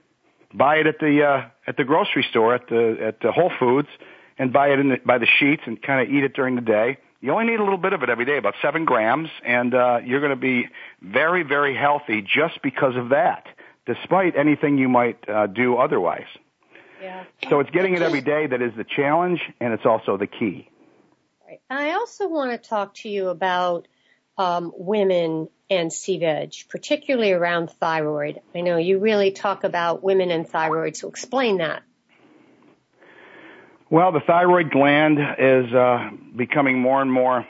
[0.52, 3.90] buy it at the uh, at the grocery store at the at the Whole Foods
[4.38, 6.62] and buy it in the, by the sheets and kind of eat it during the
[6.62, 6.98] day.
[7.22, 10.00] You only need a little bit of it every day, about seven grams, and uh,
[10.04, 10.68] you're going to be
[11.02, 13.46] very, very healthy just because of that,
[13.86, 16.28] despite anything you might uh, do otherwise.
[17.02, 17.24] Yeah.
[17.50, 20.70] So it's getting it every day that is the challenge, and it's also the key.
[21.48, 21.62] Right.
[21.70, 23.88] I also want to talk to you about
[24.38, 28.42] um, women and veg, particularly around thyroid.
[28.56, 31.84] I know you really talk about women and thyroid, so explain that.
[33.90, 37.46] Well, the thyroid gland is uh, becoming more and more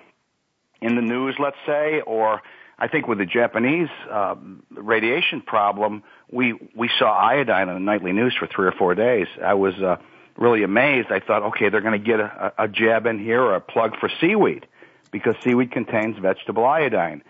[0.81, 2.41] in the news, let's say, or
[2.77, 4.35] I think with the Japanese uh,
[4.71, 9.27] radiation problem, we we saw iodine on the nightly news for three or four days.
[9.41, 9.97] I was uh,
[10.35, 11.11] really amazed.
[11.11, 13.97] I thought, okay, they're going to get a, a jab in here or a plug
[13.99, 14.67] for seaweed
[15.11, 17.23] because seaweed contains vegetable iodine,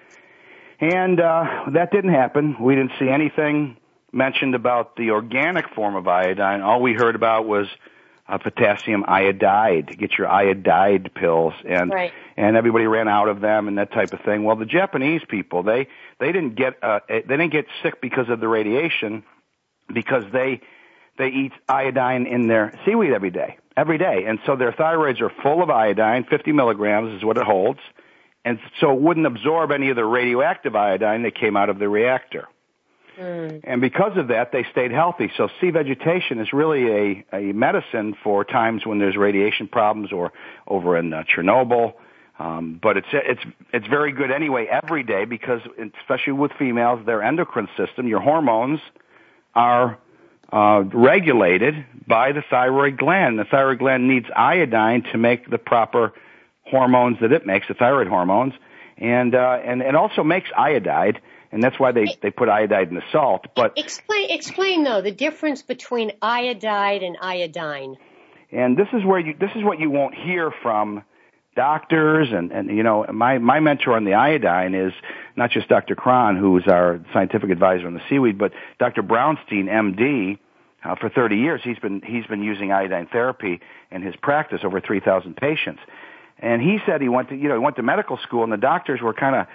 [0.84, 2.58] and uh, that didn't happen.
[2.60, 3.78] We didn't see anything
[4.12, 6.62] mentioned about the organic form of iodine.
[6.62, 7.68] All we heard about was
[8.28, 9.98] uh, potassium iodide.
[9.98, 12.12] Get your iodide pills, and right.
[12.36, 14.44] and everybody ran out of them and that type of thing.
[14.44, 15.88] Well, the Japanese people they
[16.20, 19.24] they didn't get uh, they didn't get sick because of the radiation,
[19.94, 20.62] because they
[21.18, 25.32] they eat iodine in their seaweed every day, every day, and so their thyroids are
[25.42, 26.26] full of iodine.
[26.26, 27.80] 50 milligrams is what it holds,
[28.46, 31.88] and so it wouldn't absorb any of the radioactive iodine that came out of the
[31.88, 32.48] reactor.
[33.18, 33.62] Mm.
[33.64, 35.32] And because of that, they stayed healthy.
[35.38, 40.34] So sea vegetation is really a, a medicine for times when there's radiation problems or
[40.68, 41.94] over in uh, Chernobyl.
[42.40, 43.42] Um, but it's it's
[43.72, 45.62] it's very good anyway every day because
[46.02, 48.80] especially with females, their endocrine system, your hormones
[49.54, 50.00] are
[50.52, 53.38] uh, regulated by the thyroid gland.
[53.38, 56.14] The thyroid gland needs iodine to make the proper
[56.74, 58.54] hormones that it makes, the thyroid hormones,
[58.98, 61.22] and uh, and it also makes iodide,
[61.52, 63.46] and that's why they they put iodide in the salt.
[63.56, 67.98] But explain explain though the difference between iodide and iodine.
[68.52, 71.04] And this is where you this is what you won't hear from
[71.56, 74.94] doctors and and you know my my mentor on the iodine is
[75.36, 75.94] not just Dr.
[75.94, 79.04] Cron who's our scientific advisor on the seaweed but Dr.
[79.04, 80.40] Brownstein MD
[80.84, 83.60] uh, for 30 years he's been he's been using iodine therapy
[83.92, 85.80] in his practice over 3000 patients
[86.40, 88.58] and he said he went to you know he went to medical school and the
[88.58, 89.48] doctors were kind of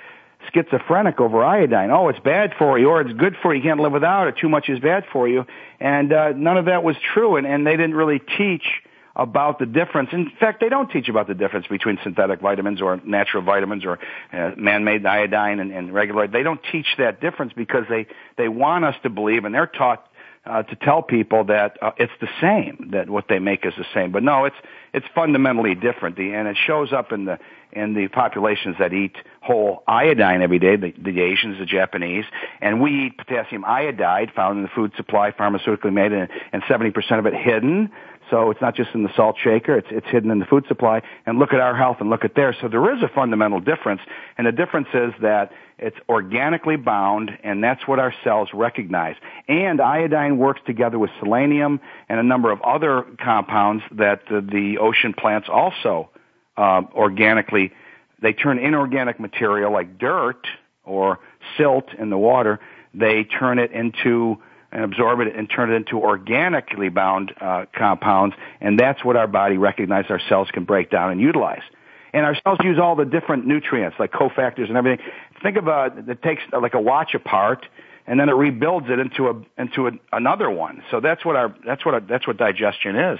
[0.53, 1.91] schizophrenic over iodine.
[1.91, 3.61] Oh, it's bad for you, or it's good for you.
[3.61, 4.37] You can't live without it.
[4.41, 5.47] Too much is bad for you.
[5.81, 8.63] And uh, none of that was true, and, and they didn't really teach
[9.17, 10.11] about the difference.
[10.13, 13.99] In fact, they don't teach about the difference between synthetic vitamins or natural vitamins or
[14.33, 16.29] uh, man-made iodine and, and regular.
[16.29, 18.07] They don't teach that difference because they
[18.37, 20.08] they want us to believe, and they're taught
[20.49, 23.85] uh, to tell people that uh, it's the same, that what they make is the
[23.95, 24.13] same.
[24.13, 24.57] But no, it's
[24.95, 27.39] it's fundamentally different, the, and it shows up in the
[27.73, 32.25] in the populations that eat whole iodine every day, the, the Asians, the Japanese,
[32.63, 37.19] and we eat potassium iodide found in the food supply, pharmaceutically made, and, and 70%
[37.19, 37.91] of it hidden.
[38.31, 41.03] So it's not just in the salt shaker, it's, it's hidden in the food supply.
[41.27, 42.57] And look at our health and look at theirs.
[42.61, 44.01] So there is a fundamental difference.
[44.37, 49.17] And the difference is that it's organically bound and that's what our cells recognize.
[49.47, 54.79] And iodine works together with selenium and a number of other compounds that the, the
[54.79, 56.11] ocean plants also
[56.57, 57.73] uh, organically,
[58.21, 60.47] they turn inorganic material like dirt
[60.85, 61.21] or
[61.57, 62.59] silt in the water,
[62.95, 64.39] they turn it into
[64.71, 69.27] and absorb it and turn it into organically bound uh, compounds, and that's what our
[69.27, 71.63] body recognizes our cells can break down and utilize.
[72.13, 75.05] And our cells use all the different nutrients like cofactors and everything.
[75.43, 77.67] Think about it takes uh, like a watch apart,
[78.07, 80.83] and then it rebuilds it into a into a, another one.
[80.91, 83.19] So that's what our that's what our, that's what digestion is.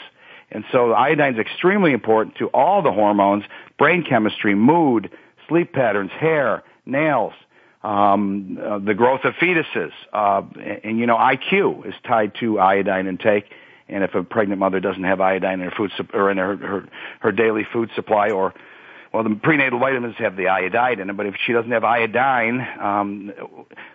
[0.51, 3.45] And so iodine is extremely important to all the hormones,
[3.79, 5.11] brain chemistry, mood,
[5.47, 7.35] sleep patterns, hair, nails,
[7.83, 12.59] um, uh, the growth of fetuses, uh, and, and, you know IQ is tied to
[12.59, 13.45] iodine intake.
[13.89, 16.57] And if a pregnant mother doesn't have iodine in her food su- or in her,
[16.57, 16.89] her
[17.21, 18.53] her daily food supply, or
[19.13, 22.67] well, the prenatal vitamins have the iodide in them, but if she doesn't have iodine,
[22.81, 23.33] um,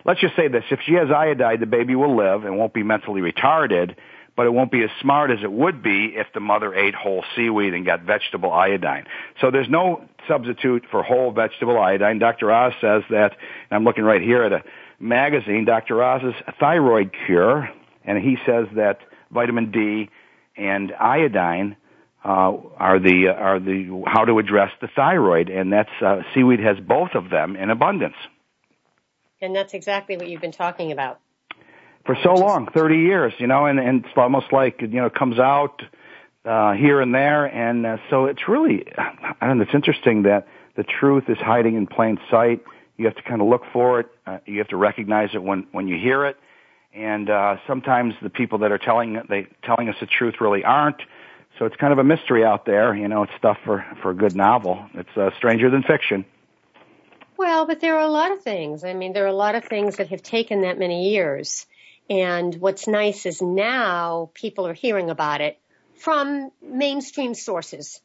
[0.04, 2.82] let's just say this: if she has iodide, the baby will live and won't be
[2.82, 3.94] mentally retarded
[4.36, 7.24] but it won't be as smart as it would be if the mother ate whole
[7.36, 9.04] seaweed and got vegetable iodine.
[9.40, 12.18] So there's no substitute for whole vegetable iodine.
[12.18, 12.50] Dr.
[12.50, 14.62] Oz says that, and I'm looking right here at a
[14.98, 16.02] magazine, Dr.
[16.02, 17.68] Oz's thyroid cure,
[18.04, 18.98] and he says that
[19.30, 20.10] vitamin D
[20.56, 21.76] and iodine
[22.24, 26.60] uh, are the uh, are the how to address the thyroid, and that's uh, seaweed
[26.60, 28.16] has both of them in abundance.
[29.42, 31.20] And that's exactly what you've been talking about
[32.04, 35.14] for so long, 30 years, you know, and, and it's almost like, you know, it
[35.14, 35.82] comes out,
[36.44, 37.46] uh, here and there.
[37.46, 40.46] And, uh, so it's really, I don't know, it's interesting that
[40.76, 42.62] the truth is hiding in plain sight.
[42.96, 44.06] You have to kind of look for it.
[44.26, 46.36] Uh, you have to recognize it when, when you hear it.
[46.92, 51.00] And, uh, sometimes the people that are telling, they, telling us the truth really aren't.
[51.58, 52.94] So it's kind of a mystery out there.
[52.94, 54.84] You know, it's stuff for, for a good novel.
[54.92, 56.26] It's, uh, stranger than fiction.
[57.36, 58.84] Well, but there are a lot of things.
[58.84, 61.66] I mean, there are a lot of things that have taken that many years
[62.08, 65.58] and what's nice is now people are hearing about it
[65.96, 68.00] from mainstream sources.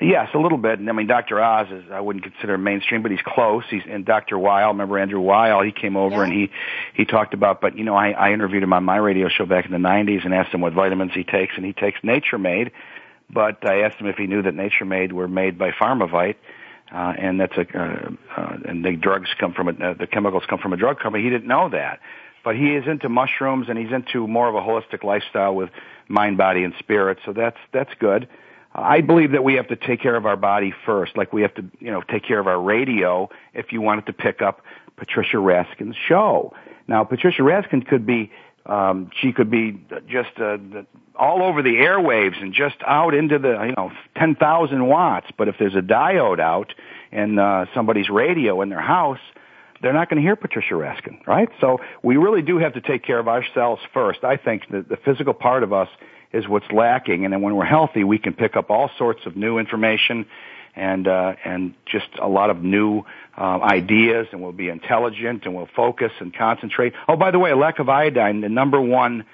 [0.00, 0.78] Yes, a little bit.
[0.78, 1.42] I mean, Dr.
[1.42, 3.64] Oz is, I wouldn't consider mainstream, but he's close.
[3.68, 4.38] He's, and Dr.
[4.38, 6.24] Weil, remember Andrew Weil, he came over yeah.
[6.24, 6.50] and he,
[6.94, 9.64] he talked about, but you know, I, I interviewed him on my radio show back
[9.66, 12.70] in the 90s and asked him what vitamins he takes and he takes Nature Made,
[13.28, 16.36] but I asked him if he knew that Nature Made were made by Pharmavite.
[16.90, 20.44] Uh, and that's a, uh, uh, and the drugs come from a, uh, the chemicals
[20.48, 21.22] come from a drug company.
[21.22, 22.00] He didn't know that
[22.48, 25.68] but he is into mushrooms and he's into more of a holistic lifestyle with
[26.08, 27.18] mind, body, and spirit.
[27.26, 28.26] So that's that's good.
[28.74, 31.52] I believe that we have to take care of our body first, like we have
[31.56, 34.62] to, you know, take care of our radio if you wanted to pick up
[34.96, 36.54] Patricia Raskin's show.
[36.86, 38.32] Now, Patricia Raskin could be,
[38.64, 40.56] um, she could be just uh,
[41.16, 45.26] all over the airwaves and just out into the, you know, 10,000 watts.
[45.36, 46.72] But if there's a diode out
[47.12, 49.20] in uh, somebody's radio in their house,
[49.82, 51.48] they're not going to hear Patricia Raskin, right?
[51.60, 54.24] So we really do have to take care of ourselves first.
[54.24, 55.88] I think that the physical part of us
[56.32, 59.36] is what's lacking, and then when we're healthy, we can pick up all sorts of
[59.36, 60.26] new information
[60.74, 63.02] and uh, and just a lot of new
[63.36, 66.92] uh, ideas, and we'll be intelligent and we'll focus and concentrate.
[67.08, 69.24] Oh, by the way, a lack of iodine, the number one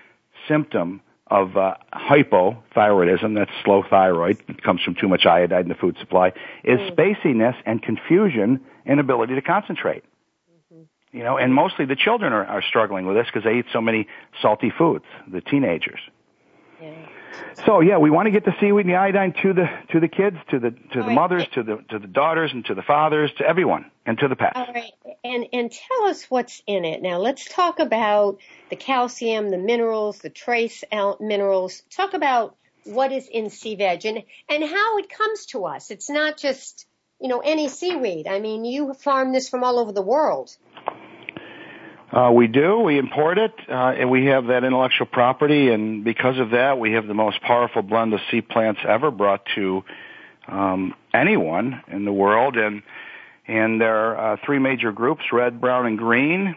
[0.48, 5.74] symptom of uh, hypothyroidism, that's slow thyroid, it comes from too much iodine in the
[5.74, 6.28] food supply,
[6.62, 6.94] is mm.
[6.94, 10.04] spaciness and confusion, inability to concentrate.
[11.14, 13.80] You know, and mostly the children are, are struggling with this because they eat so
[13.80, 14.08] many
[14.42, 16.00] salty foods, the teenagers.
[16.82, 16.92] Yeah.
[17.64, 20.08] So yeah, we want to get the seaweed and the iodine to the to the
[20.08, 21.14] kids, to the to the All right.
[21.14, 24.34] mothers, to the to the daughters, and to the fathers, to everyone, and to the
[24.34, 24.54] pets.
[24.56, 24.90] All right,
[25.22, 27.00] and and tell us what's in it.
[27.00, 28.38] Now let's talk about
[28.70, 30.82] the calcium, the minerals, the trace
[31.20, 31.82] minerals.
[31.90, 35.92] Talk about what is in sea veg and and how it comes to us.
[35.92, 36.86] It's not just
[37.20, 38.26] you know any seaweed.
[38.26, 40.56] I mean, you farm this from all over the world.
[42.14, 42.78] Uh, we do.
[42.78, 46.92] We import it, uh, and we have that intellectual property, and because of that, we
[46.92, 49.82] have the most powerful blend of sea plants ever brought to
[50.46, 52.56] um, anyone in the world.
[52.56, 52.84] And
[53.48, 56.54] and there are uh, three major groups: red, brown, and green.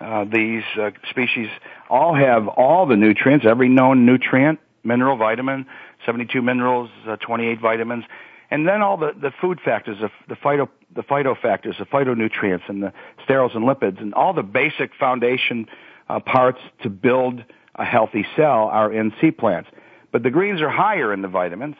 [0.00, 1.46] Uh, these uh, species
[1.88, 5.66] all have all the nutrients, every known nutrient, mineral, vitamin,
[6.06, 8.04] 72 minerals, uh, 28 vitamins,
[8.50, 12.82] and then all the, the food factors, the, the phyto the phytofactors, the phytonutrients, and
[12.82, 12.92] the
[13.26, 15.66] sterols and lipids, and all the basic foundation
[16.08, 17.44] uh, parts to build
[17.74, 19.68] a healthy cell are in sea plants.
[20.12, 21.76] But the greens are higher in the vitamins.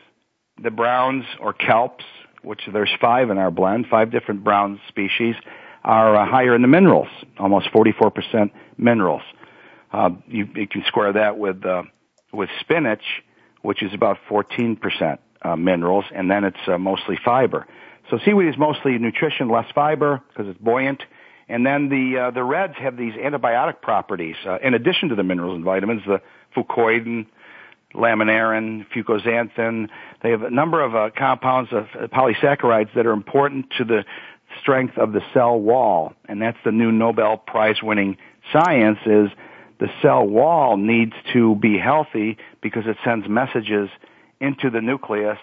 [0.62, 2.05] The browns or kelps,
[2.43, 5.35] which there's five in our blend, five different brown species,
[5.85, 7.09] are uh, higher in the minerals,
[7.39, 9.23] almost 44% minerals.
[9.91, 11.83] Uh, you, you can square that with uh,
[12.31, 13.03] with spinach,
[13.62, 17.66] which is about 14% uh, minerals, and then it's uh, mostly fiber.
[18.11, 21.03] So seaweed is mostly nutrition, less fiber because it's buoyant.
[21.49, 25.22] And then the uh, the reds have these antibiotic properties uh, in addition to the
[25.22, 26.20] minerals and vitamins, the
[26.55, 27.26] fucoidan,
[27.95, 29.89] laminarin, fucoxanthin.
[30.22, 34.05] They have a number of uh, compounds of uh, polysaccharides that are important to the
[34.61, 38.16] strength of the cell wall, and that's the new Nobel Prize winning
[38.53, 39.28] science is
[39.78, 43.89] the cell wall needs to be healthy because it sends messages
[44.41, 45.39] into the nucleus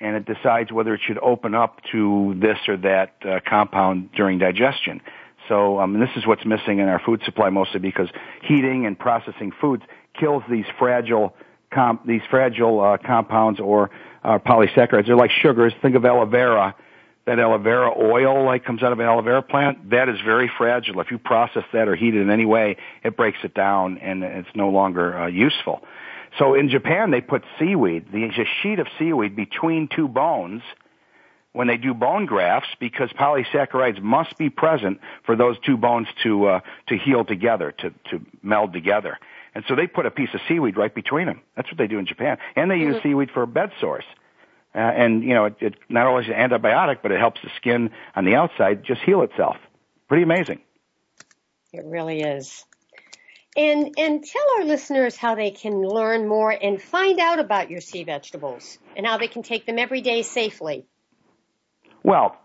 [0.00, 4.38] and it decides whether it should open up to this or that uh, compound during
[4.38, 5.00] digestion.
[5.48, 8.08] So um, this is what's missing in our food supply mostly because
[8.42, 9.82] heating and processing foods
[10.18, 11.34] kills these fragile
[12.06, 13.90] these fragile uh, compounds or
[14.24, 15.06] uh, polysaccharides.
[15.06, 15.74] They're like sugars.
[15.82, 16.74] Think of aloe vera.
[17.26, 20.50] That aloe vera oil like comes out of an aloe vera plant, that is very
[20.56, 20.98] fragile.
[21.00, 24.24] If you process that or heat it in any way, it breaks it down and
[24.24, 25.82] it's no longer uh, useful.
[26.38, 30.62] So in Japan, they put seaweed, a sheet of seaweed between two bones
[31.52, 36.46] when they do bone grafts because polysaccharides must be present for those two bones to
[36.46, 39.18] uh, to heal together, to to meld together.
[39.54, 41.40] And so they put a piece of seaweed right between them.
[41.56, 43.08] That's what they do in Japan, and they use Mm-hmm.
[43.08, 44.04] seaweed for a bed sores.
[44.74, 47.50] Uh, and you know, it, it not only is an antibiotic, but it helps the
[47.56, 49.56] skin on the outside just heal itself.
[50.08, 50.60] Pretty amazing.
[51.72, 52.64] It really is.
[53.56, 57.80] And and tell our listeners how they can learn more and find out about your
[57.80, 60.86] sea vegetables and how they can take them every day safely.
[62.02, 62.36] Well,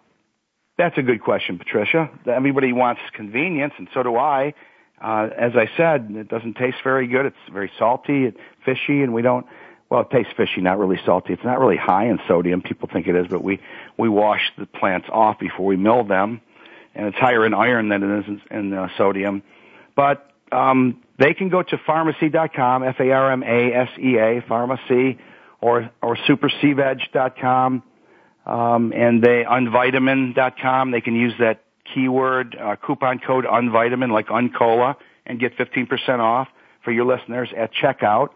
[0.77, 2.09] that's a good question, Patricia.
[2.25, 4.53] Everybody wants convenience, and so do I.
[4.99, 7.25] Uh, as I said, it doesn't taste very good.
[7.25, 9.45] It's very salty, it's fishy, and we don't.
[9.89, 11.33] Well, it tastes fishy, not really salty.
[11.33, 12.61] It's not really high in sodium.
[12.61, 13.59] People think it is, but we
[13.97, 16.41] we wash the plants off before we mill them,
[16.95, 19.43] and it's higher in iron than it is in, in uh, sodium.
[19.95, 25.19] But um, they can go to FarmaSea.com, F-A-R-M-A-S-E-A, pharmacy,
[25.61, 27.83] or or superseaveg.com,
[28.45, 30.91] um, and they unvitamin.com.
[30.91, 34.95] They can use that keyword uh, coupon code unvitamin, like uncola,
[35.25, 36.47] and get 15% off
[36.83, 38.29] for your listeners at checkout.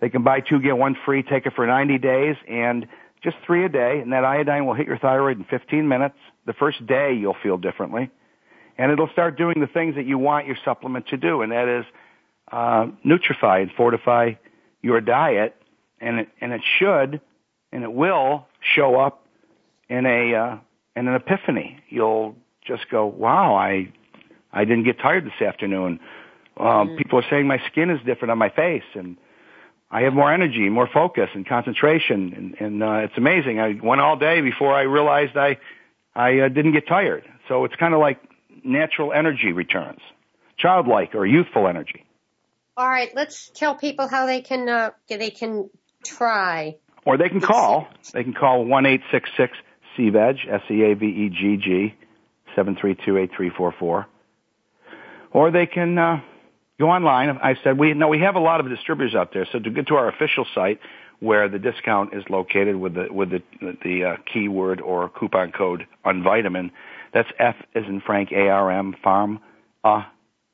[0.00, 1.22] They can buy two get one free.
[1.22, 2.86] Take it for 90 days and
[3.22, 6.16] just three a day, and that iodine will hit your thyroid in 15 minutes.
[6.44, 8.10] The first day you'll feel differently,
[8.78, 11.68] and it'll start doing the things that you want your supplement to do, and that
[11.68, 11.84] is
[12.50, 14.32] uh, nutrify and fortify
[14.82, 15.54] your diet,
[16.00, 17.20] and it and it should
[17.72, 19.24] and it will show up
[19.88, 20.56] in a uh,
[20.94, 21.78] in an epiphany.
[21.88, 23.92] You'll just go, wow, I
[24.52, 25.98] I didn't get tired this afternoon.
[26.58, 29.16] Um, People are saying my skin is different on my face, and
[29.90, 33.58] I have more energy, more focus, and concentration, and, and uh, it's amazing.
[33.58, 35.58] I went all day before I realized I
[36.14, 37.24] I uh, didn't get tired.
[37.48, 38.20] So it's kind of like
[38.64, 40.00] natural energy returns,
[40.58, 42.04] childlike or youthful energy.
[42.76, 45.68] All right, let's tell people how they can uh, they can
[46.04, 46.76] try.
[47.04, 47.88] Or they can call.
[48.12, 49.56] They can call one eight six six
[49.96, 51.94] CVEG S E A V E G G
[52.56, 54.06] seven three two eight three four four.
[55.32, 56.20] Or they can uh,
[56.78, 57.30] go online.
[57.30, 59.46] I said we no we have a lot of distributors out there.
[59.52, 60.80] So to get to our official site
[61.20, 63.42] where the discount is located with the with the
[63.84, 66.70] the uh, keyword or coupon code unvitamin,
[67.12, 69.40] that's F as in Frank A R M farm
[69.84, 70.02] uh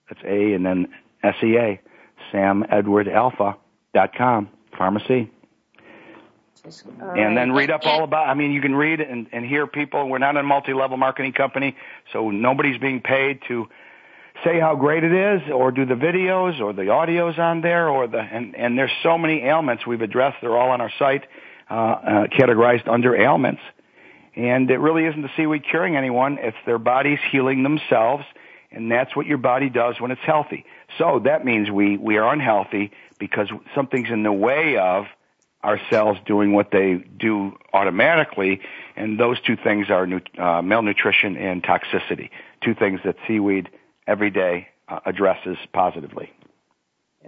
[0.09, 0.89] that's A and then
[1.23, 1.81] S E A
[2.33, 3.57] Sam Edward Alpha
[3.95, 4.49] dot com
[4.79, 5.29] FarmaSea
[7.17, 8.29] and then read up all about.
[8.29, 10.09] I mean, you can read and, and hear people.
[10.09, 11.77] We're not a multi-level marketing company,
[12.13, 13.69] so nobody's being paid to
[14.45, 18.07] say how great it is or do the videos or the audios on there or
[18.07, 21.25] the and and there's so many ailments we've addressed they're all on our site
[21.69, 23.61] uh, uh categorized under ailments
[24.39, 28.25] and it really isn't the seaweed curing anyone it's their bodies healing themselves
[28.71, 30.65] and that's what your body does when it's healthy
[30.97, 35.05] so that means we we are unhealthy because something's in the way of
[35.63, 38.61] our cells doing what they do automatically
[38.97, 40.09] and those two things are
[40.39, 42.31] uh, malnutrition and toxicity
[42.63, 43.69] two things that seaweed
[44.07, 46.33] every day uh, addresses positively.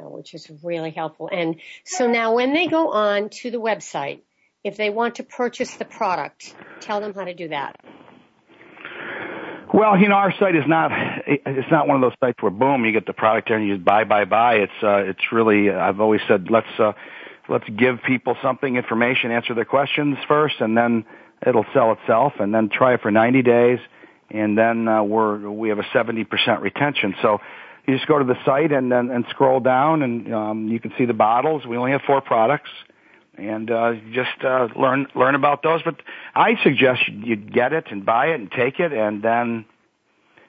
[0.02, 1.28] Which is really helpful.
[1.30, 4.20] And so now when they go on to the website,
[4.64, 7.76] if they want to purchase the product, tell them how to do that.
[9.72, 10.90] Well, you know, our site is not,
[11.26, 13.76] it's not one of those sites where boom, you get the product there and you
[13.76, 14.54] just buy, buy, buy.
[14.54, 16.92] It's, uh, it's really, I've always said, let's, uh,
[17.48, 21.04] let's give people something, information, answer their questions first, and then
[21.46, 23.78] it'll sell itself, and then try it for 90 days
[24.30, 27.14] and then uh, we're we have a 70% retention.
[27.22, 27.38] So
[27.86, 30.92] you just go to the site and then and scroll down, and um, you can
[30.96, 31.66] see the bottles.
[31.66, 32.70] We only have four products,
[33.40, 35.82] and uh, just uh, learn learn about those.
[35.82, 35.96] But
[36.34, 39.64] I suggest you get it and buy it and take it, and then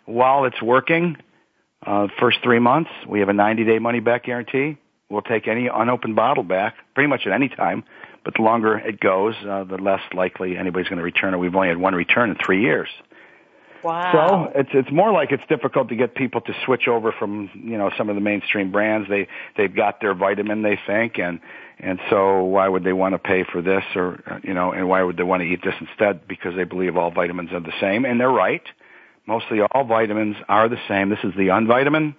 [0.06, 1.18] while it's working,
[1.86, 4.78] uh, first three months we have a 90 day money back guarantee.
[5.10, 7.84] We'll take any unopened bottle back, pretty much at any time.
[8.24, 11.38] But the longer it goes, uh, the less likely anybody's going to return it.
[11.38, 12.88] We've only had one return in three years.
[13.84, 14.52] Wow.
[14.54, 17.78] So it's it's more like it's difficult to get people to switch over from you
[17.78, 19.10] know some of the mainstream brands.
[19.10, 19.28] They
[19.58, 21.40] they've got their vitamin they think and
[21.80, 25.02] and so why would they want to pay for this or you know and why
[25.02, 28.06] would they want to eat this instead because they believe all vitamins are the same
[28.06, 28.64] and they're right.
[29.26, 31.10] Mostly all vitamins are the same.
[31.10, 32.16] This is the unvitamin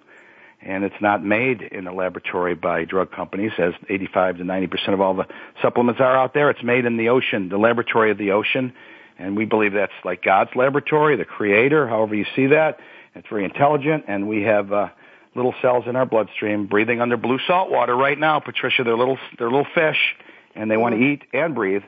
[0.61, 5.01] and it's not made in a laboratory by drug companies as 85 to 90% of
[5.01, 5.27] all the
[5.61, 6.49] supplements are out there.
[6.49, 8.73] It's made in the ocean, the laboratory of the ocean
[9.17, 12.79] and we believe that's like God's laboratory, the creator, however you see that.
[13.15, 14.89] It's very intelligent, and we have uh,
[15.35, 18.39] little cells in our bloodstream breathing under blue salt water right now.
[18.39, 20.15] Patricia, they're little, they're little fish,
[20.55, 21.83] and they want to eat and breathe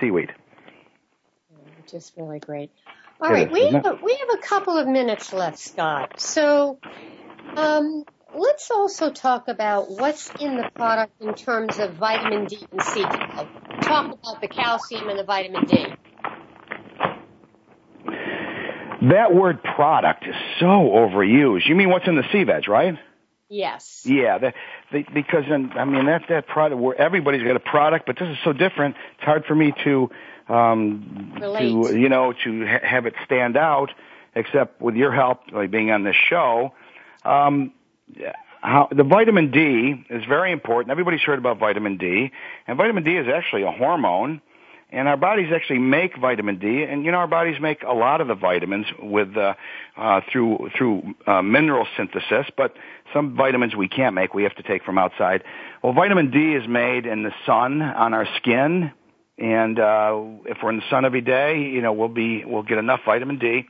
[0.00, 0.32] seaweed.
[1.90, 2.70] Just really great.
[3.20, 6.20] All it right, is, we have a, we have a couple of minutes left, Scott.
[6.20, 6.78] So,
[7.56, 8.04] um,
[8.34, 13.02] let's also talk about what's in the product in terms of vitamin D and C.
[13.02, 15.86] Talk about the calcium and the vitamin D.
[19.10, 21.66] That word product is so overused.
[21.66, 22.98] You mean what's in the sea veg, right?
[23.48, 24.02] Yes.
[24.04, 24.52] Yeah, the,
[24.92, 28.28] the, because in, I mean that's that product where everybody's got a product, but this
[28.28, 28.96] is so different.
[29.14, 30.10] It's hard for me to
[30.48, 31.92] um Relate.
[31.92, 33.90] to you know to ha- have it stand out,
[34.34, 36.74] except with your help, like being on this show.
[37.24, 37.72] Um,
[38.60, 40.90] how, the vitamin D is very important.
[40.90, 42.30] Everybody's heard about vitamin D,
[42.66, 44.42] and vitamin D is actually a hormone
[44.90, 48.20] and our bodies actually make vitamin D, and you know our bodies make a lot
[48.20, 49.54] of the vitamins with uh,
[49.96, 52.74] uh, through through uh, mineral synthesis, but
[53.12, 55.44] some vitamins we can't make; we have to take from outside.
[55.82, 58.92] Well, vitamin D is made in the sun on our skin,
[59.36, 62.78] and uh, if we're in the sun every day, you know we'll be we'll get
[62.78, 63.66] enough vitamin D,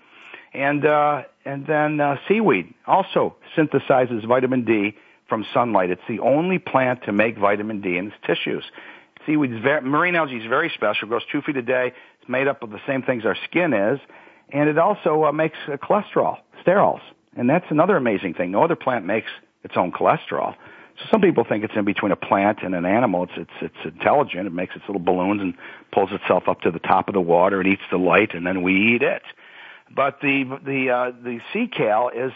[0.55, 4.95] and uh, and then uh, seaweed also synthesizes vitamin D
[5.29, 5.91] from sunlight.
[5.91, 8.65] It's the only plant to make vitamin D in its tissues.
[9.29, 11.07] Seaweed is very, marine algae is very special.
[11.07, 11.93] It grows two feet a day.
[12.21, 14.01] It's made up of the same things our skin is,
[14.51, 17.01] and it also uh, makes uh, cholesterol, sterols,
[17.37, 18.51] and that's another amazing thing.
[18.51, 19.29] No other plant makes
[19.65, 20.55] its own cholesterol.
[20.99, 23.25] So some people think it's in between a plant and an animal.
[23.25, 24.47] It's it's it's intelligent.
[24.47, 25.55] It makes its little balloons and
[25.93, 28.63] pulls itself up to the top of the water and eats the light, and then
[28.63, 29.23] we eat it.
[29.95, 32.33] But the the uh, the sea kale is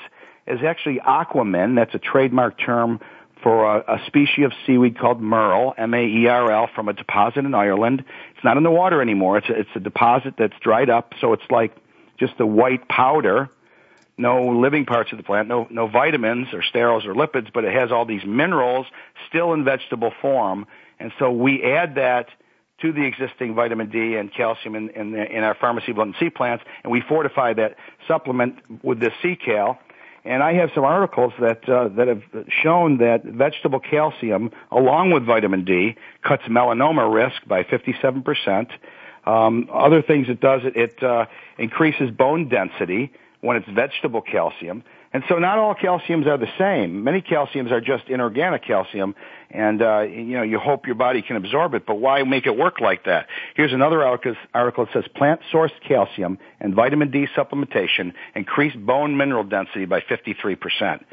[0.47, 1.75] is actually aquamin.
[1.75, 3.01] That's a trademark term
[3.43, 8.05] for a, a species of seaweed called maerl, M-A-E-R-L, from a deposit in Ireland.
[8.35, 9.39] It's not in the water anymore.
[9.39, 11.77] It's a, it's a deposit that's dried up, so it's like
[12.19, 13.51] just a white powder.
[14.19, 17.73] No living parts of the plant, no no vitamins or sterols or lipids, but it
[17.73, 18.87] has all these minerals
[19.29, 20.67] still in vegetable form,
[21.01, 22.29] and so we add that
[22.83, 26.29] to the existing vitamin D and calcium in in, in our FarmaSea blood and sea
[26.29, 27.77] plants, and we fortify that
[28.07, 29.79] supplement with this sea kale
[30.25, 32.23] and I have some articles that uh, that have
[32.63, 38.69] shown that vegetable calcium, along with vitamin D, cuts melanoma risk by 57 percent.
[39.25, 41.27] Um, other things it does, it, it uh,
[41.59, 44.83] increases bone density when it's vegetable calcium.
[45.13, 47.05] And so not all calciums are the same.
[47.05, 49.15] Many calciums are just inorganic calcium,
[49.53, 51.87] and uh, you know you hope your body can absorb it.
[51.87, 53.27] But why make it work like that?
[53.55, 59.45] Here's another article, article that says plant-sourced calcium and vitamin D supplementation increase bone mineral
[59.45, 61.07] density by 53 percent.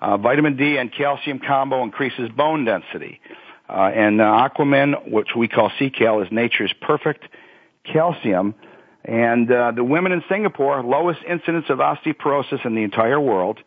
[0.00, 3.20] Uh, vitamin D and calcium combo increases bone density.
[3.68, 7.24] Uh, and uh, Aquamin, which we call kale, is nature's perfect
[7.90, 8.54] calcium
[9.04, 13.60] and uh, the women in Singapore, lowest incidence of osteoporosis in the entire world.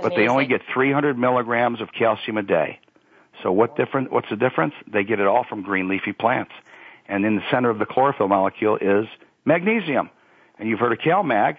[0.00, 2.78] but they only get 300 milligrams of calcium a day.
[3.42, 4.12] So what different?
[4.12, 4.74] What's the difference?
[4.86, 6.52] They get it all from green leafy plants,
[7.08, 9.06] and in the center of the chlorophyll molecule is
[9.44, 10.10] magnesium.
[10.58, 11.58] And you've heard of CalMag.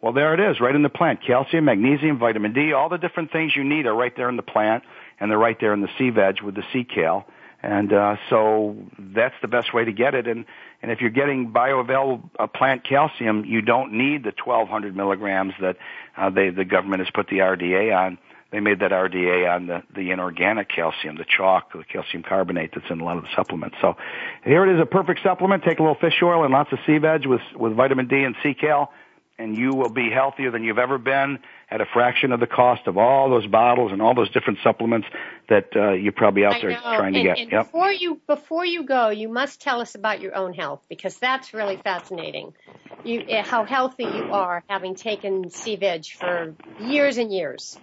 [0.00, 1.20] Well, there it is, right in the plant.
[1.24, 4.42] Calcium, magnesium, vitamin D, all the different things you need are right there in the
[4.42, 4.82] plant,
[5.20, 7.24] and they're right there in the sea veg with the sea kale.
[7.62, 10.26] And uh, so that's the best way to get it.
[10.26, 10.44] And
[10.82, 15.76] and if you're getting bioavailable uh, plant calcium, you don't need the 1,200 milligrams that
[16.16, 18.18] uh, they, the government has put the RDA on.
[18.52, 22.90] They made that RDA on the, the inorganic calcium, the chalk, the calcium carbonate that's
[22.90, 23.76] in a lot of the supplements.
[23.80, 23.96] So
[24.44, 25.64] here it is, a perfect supplement.
[25.64, 28.36] Take a little fish oil and lots of sea veg with, with vitamin D and
[28.42, 28.90] sea kale
[29.38, 31.38] and you will be healthier than you've ever been
[31.70, 35.06] at a fraction of the cost of all those bottles and all those different supplements
[35.48, 36.96] that uh, you're probably out I there know.
[36.96, 37.38] trying to and, get.
[37.38, 37.66] And yep.
[37.66, 41.54] before you before you go, you must tell us about your own health because that's
[41.54, 42.54] really fascinating.
[43.04, 47.78] You eh, how healthy you are having taken sea veg for years and years.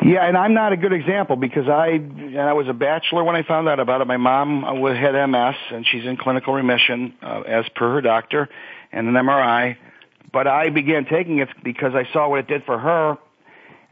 [0.00, 3.34] Yeah, and I'm not a good example because I and I was a bachelor when
[3.34, 4.06] I found out about it.
[4.06, 8.48] My mom had MS and she's in clinical remission uh, as per her doctor
[8.92, 9.76] and an MRI
[10.32, 13.18] but I began taking it because I saw what it did for her,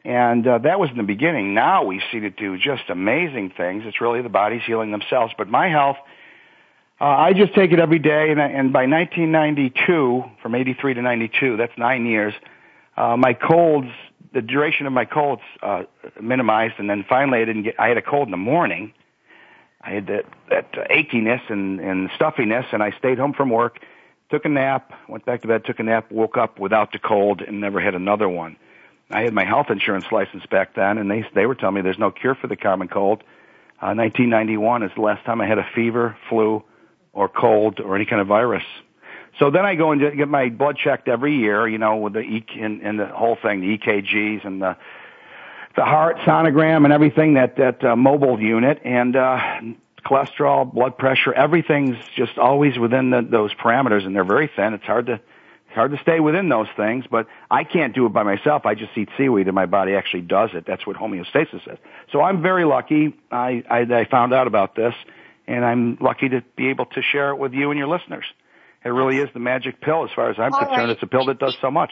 [0.05, 1.55] and uh, that was in the beginning.
[1.55, 3.85] Now we see it do just amazing things.
[3.87, 5.33] It's really the body's healing themselves.
[5.37, 5.97] But my health,
[7.01, 11.57] uh, I just take it every day, and, and by 1992, from 83 to 92,
[11.57, 12.35] that's nine years,
[12.97, 13.89] uh, my colds,
[14.37, 15.84] the duration of my colds uh,
[16.20, 17.80] minimized, and then finally I didn't get.
[17.80, 18.93] I had a cold in the morning.
[19.80, 23.80] I had that that achiness and, and stuffiness, and I stayed home from work
[24.30, 27.41] took a nap, went back to bed, took a nap, woke up without the cold,
[27.41, 28.57] and never had another one.
[29.11, 31.99] I had my health insurance license back then, and they they were telling me there's
[31.99, 33.22] no cure for the common cold.
[33.80, 36.64] Uh, 1991 is the last time I had a fever, flu,
[37.12, 38.64] or cold, or any kind of virus.
[39.39, 42.20] So then I go and get my blood checked every year, you know, with the
[42.20, 44.76] e- and, and the whole thing, the EKGs and the
[45.76, 49.39] the heart sonogram and everything that that uh, mobile unit, and uh,
[50.07, 54.72] cholesterol, blood pressure, everything's just always within the, those parameters, and they're very thin.
[54.72, 58.12] It's hard to it's hard to stay within those things, but I can't do it
[58.12, 58.64] by myself.
[58.64, 60.64] I just eat seaweed, and my body actually does it.
[60.66, 61.78] That's what homeostasis is.
[62.11, 63.14] So I'm very lucky.
[63.30, 64.95] I, I, I found out about this,
[65.47, 68.24] and I'm lucky to be able to share it with you and your listeners.
[68.87, 70.78] It really is the magic pill, as far as I'm All concerned.
[70.78, 70.91] right.
[70.91, 71.91] It's a pill that does so much.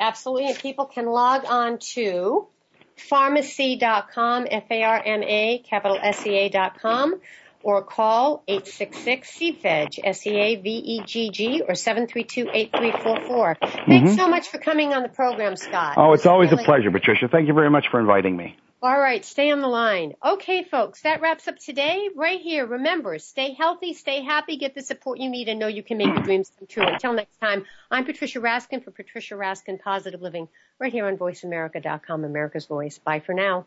[0.00, 2.48] Absolutely, and people can log on to
[2.96, 7.20] FarmaSea.com, F-A-R-M-A, capital S-E-A dot com,
[7.62, 13.56] or call 866-CVEG, S-E-A-V-E-G-G, or 732-8344.
[13.60, 14.14] Thanks mm-hmm.
[14.14, 15.96] so much for coming on the program, Scott.
[15.98, 17.28] Oh, it's always a pleasure, Patricia.
[17.28, 18.56] Thank you very much for inviting me.
[18.82, 20.14] All right, stay on the line.
[20.24, 22.64] Okay, folks, that wraps up today right here.
[22.64, 26.06] Remember, stay healthy, stay happy, get the support you need, and know you can make
[26.06, 26.86] your dreams come true.
[26.86, 32.24] Until next time, I'm Patricia Raskin for Patricia Raskin Positive Living right here on VoiceAmerica.com,
[32.24, 32.96] America's Voice.
[32.96, 33.66] Bye for now.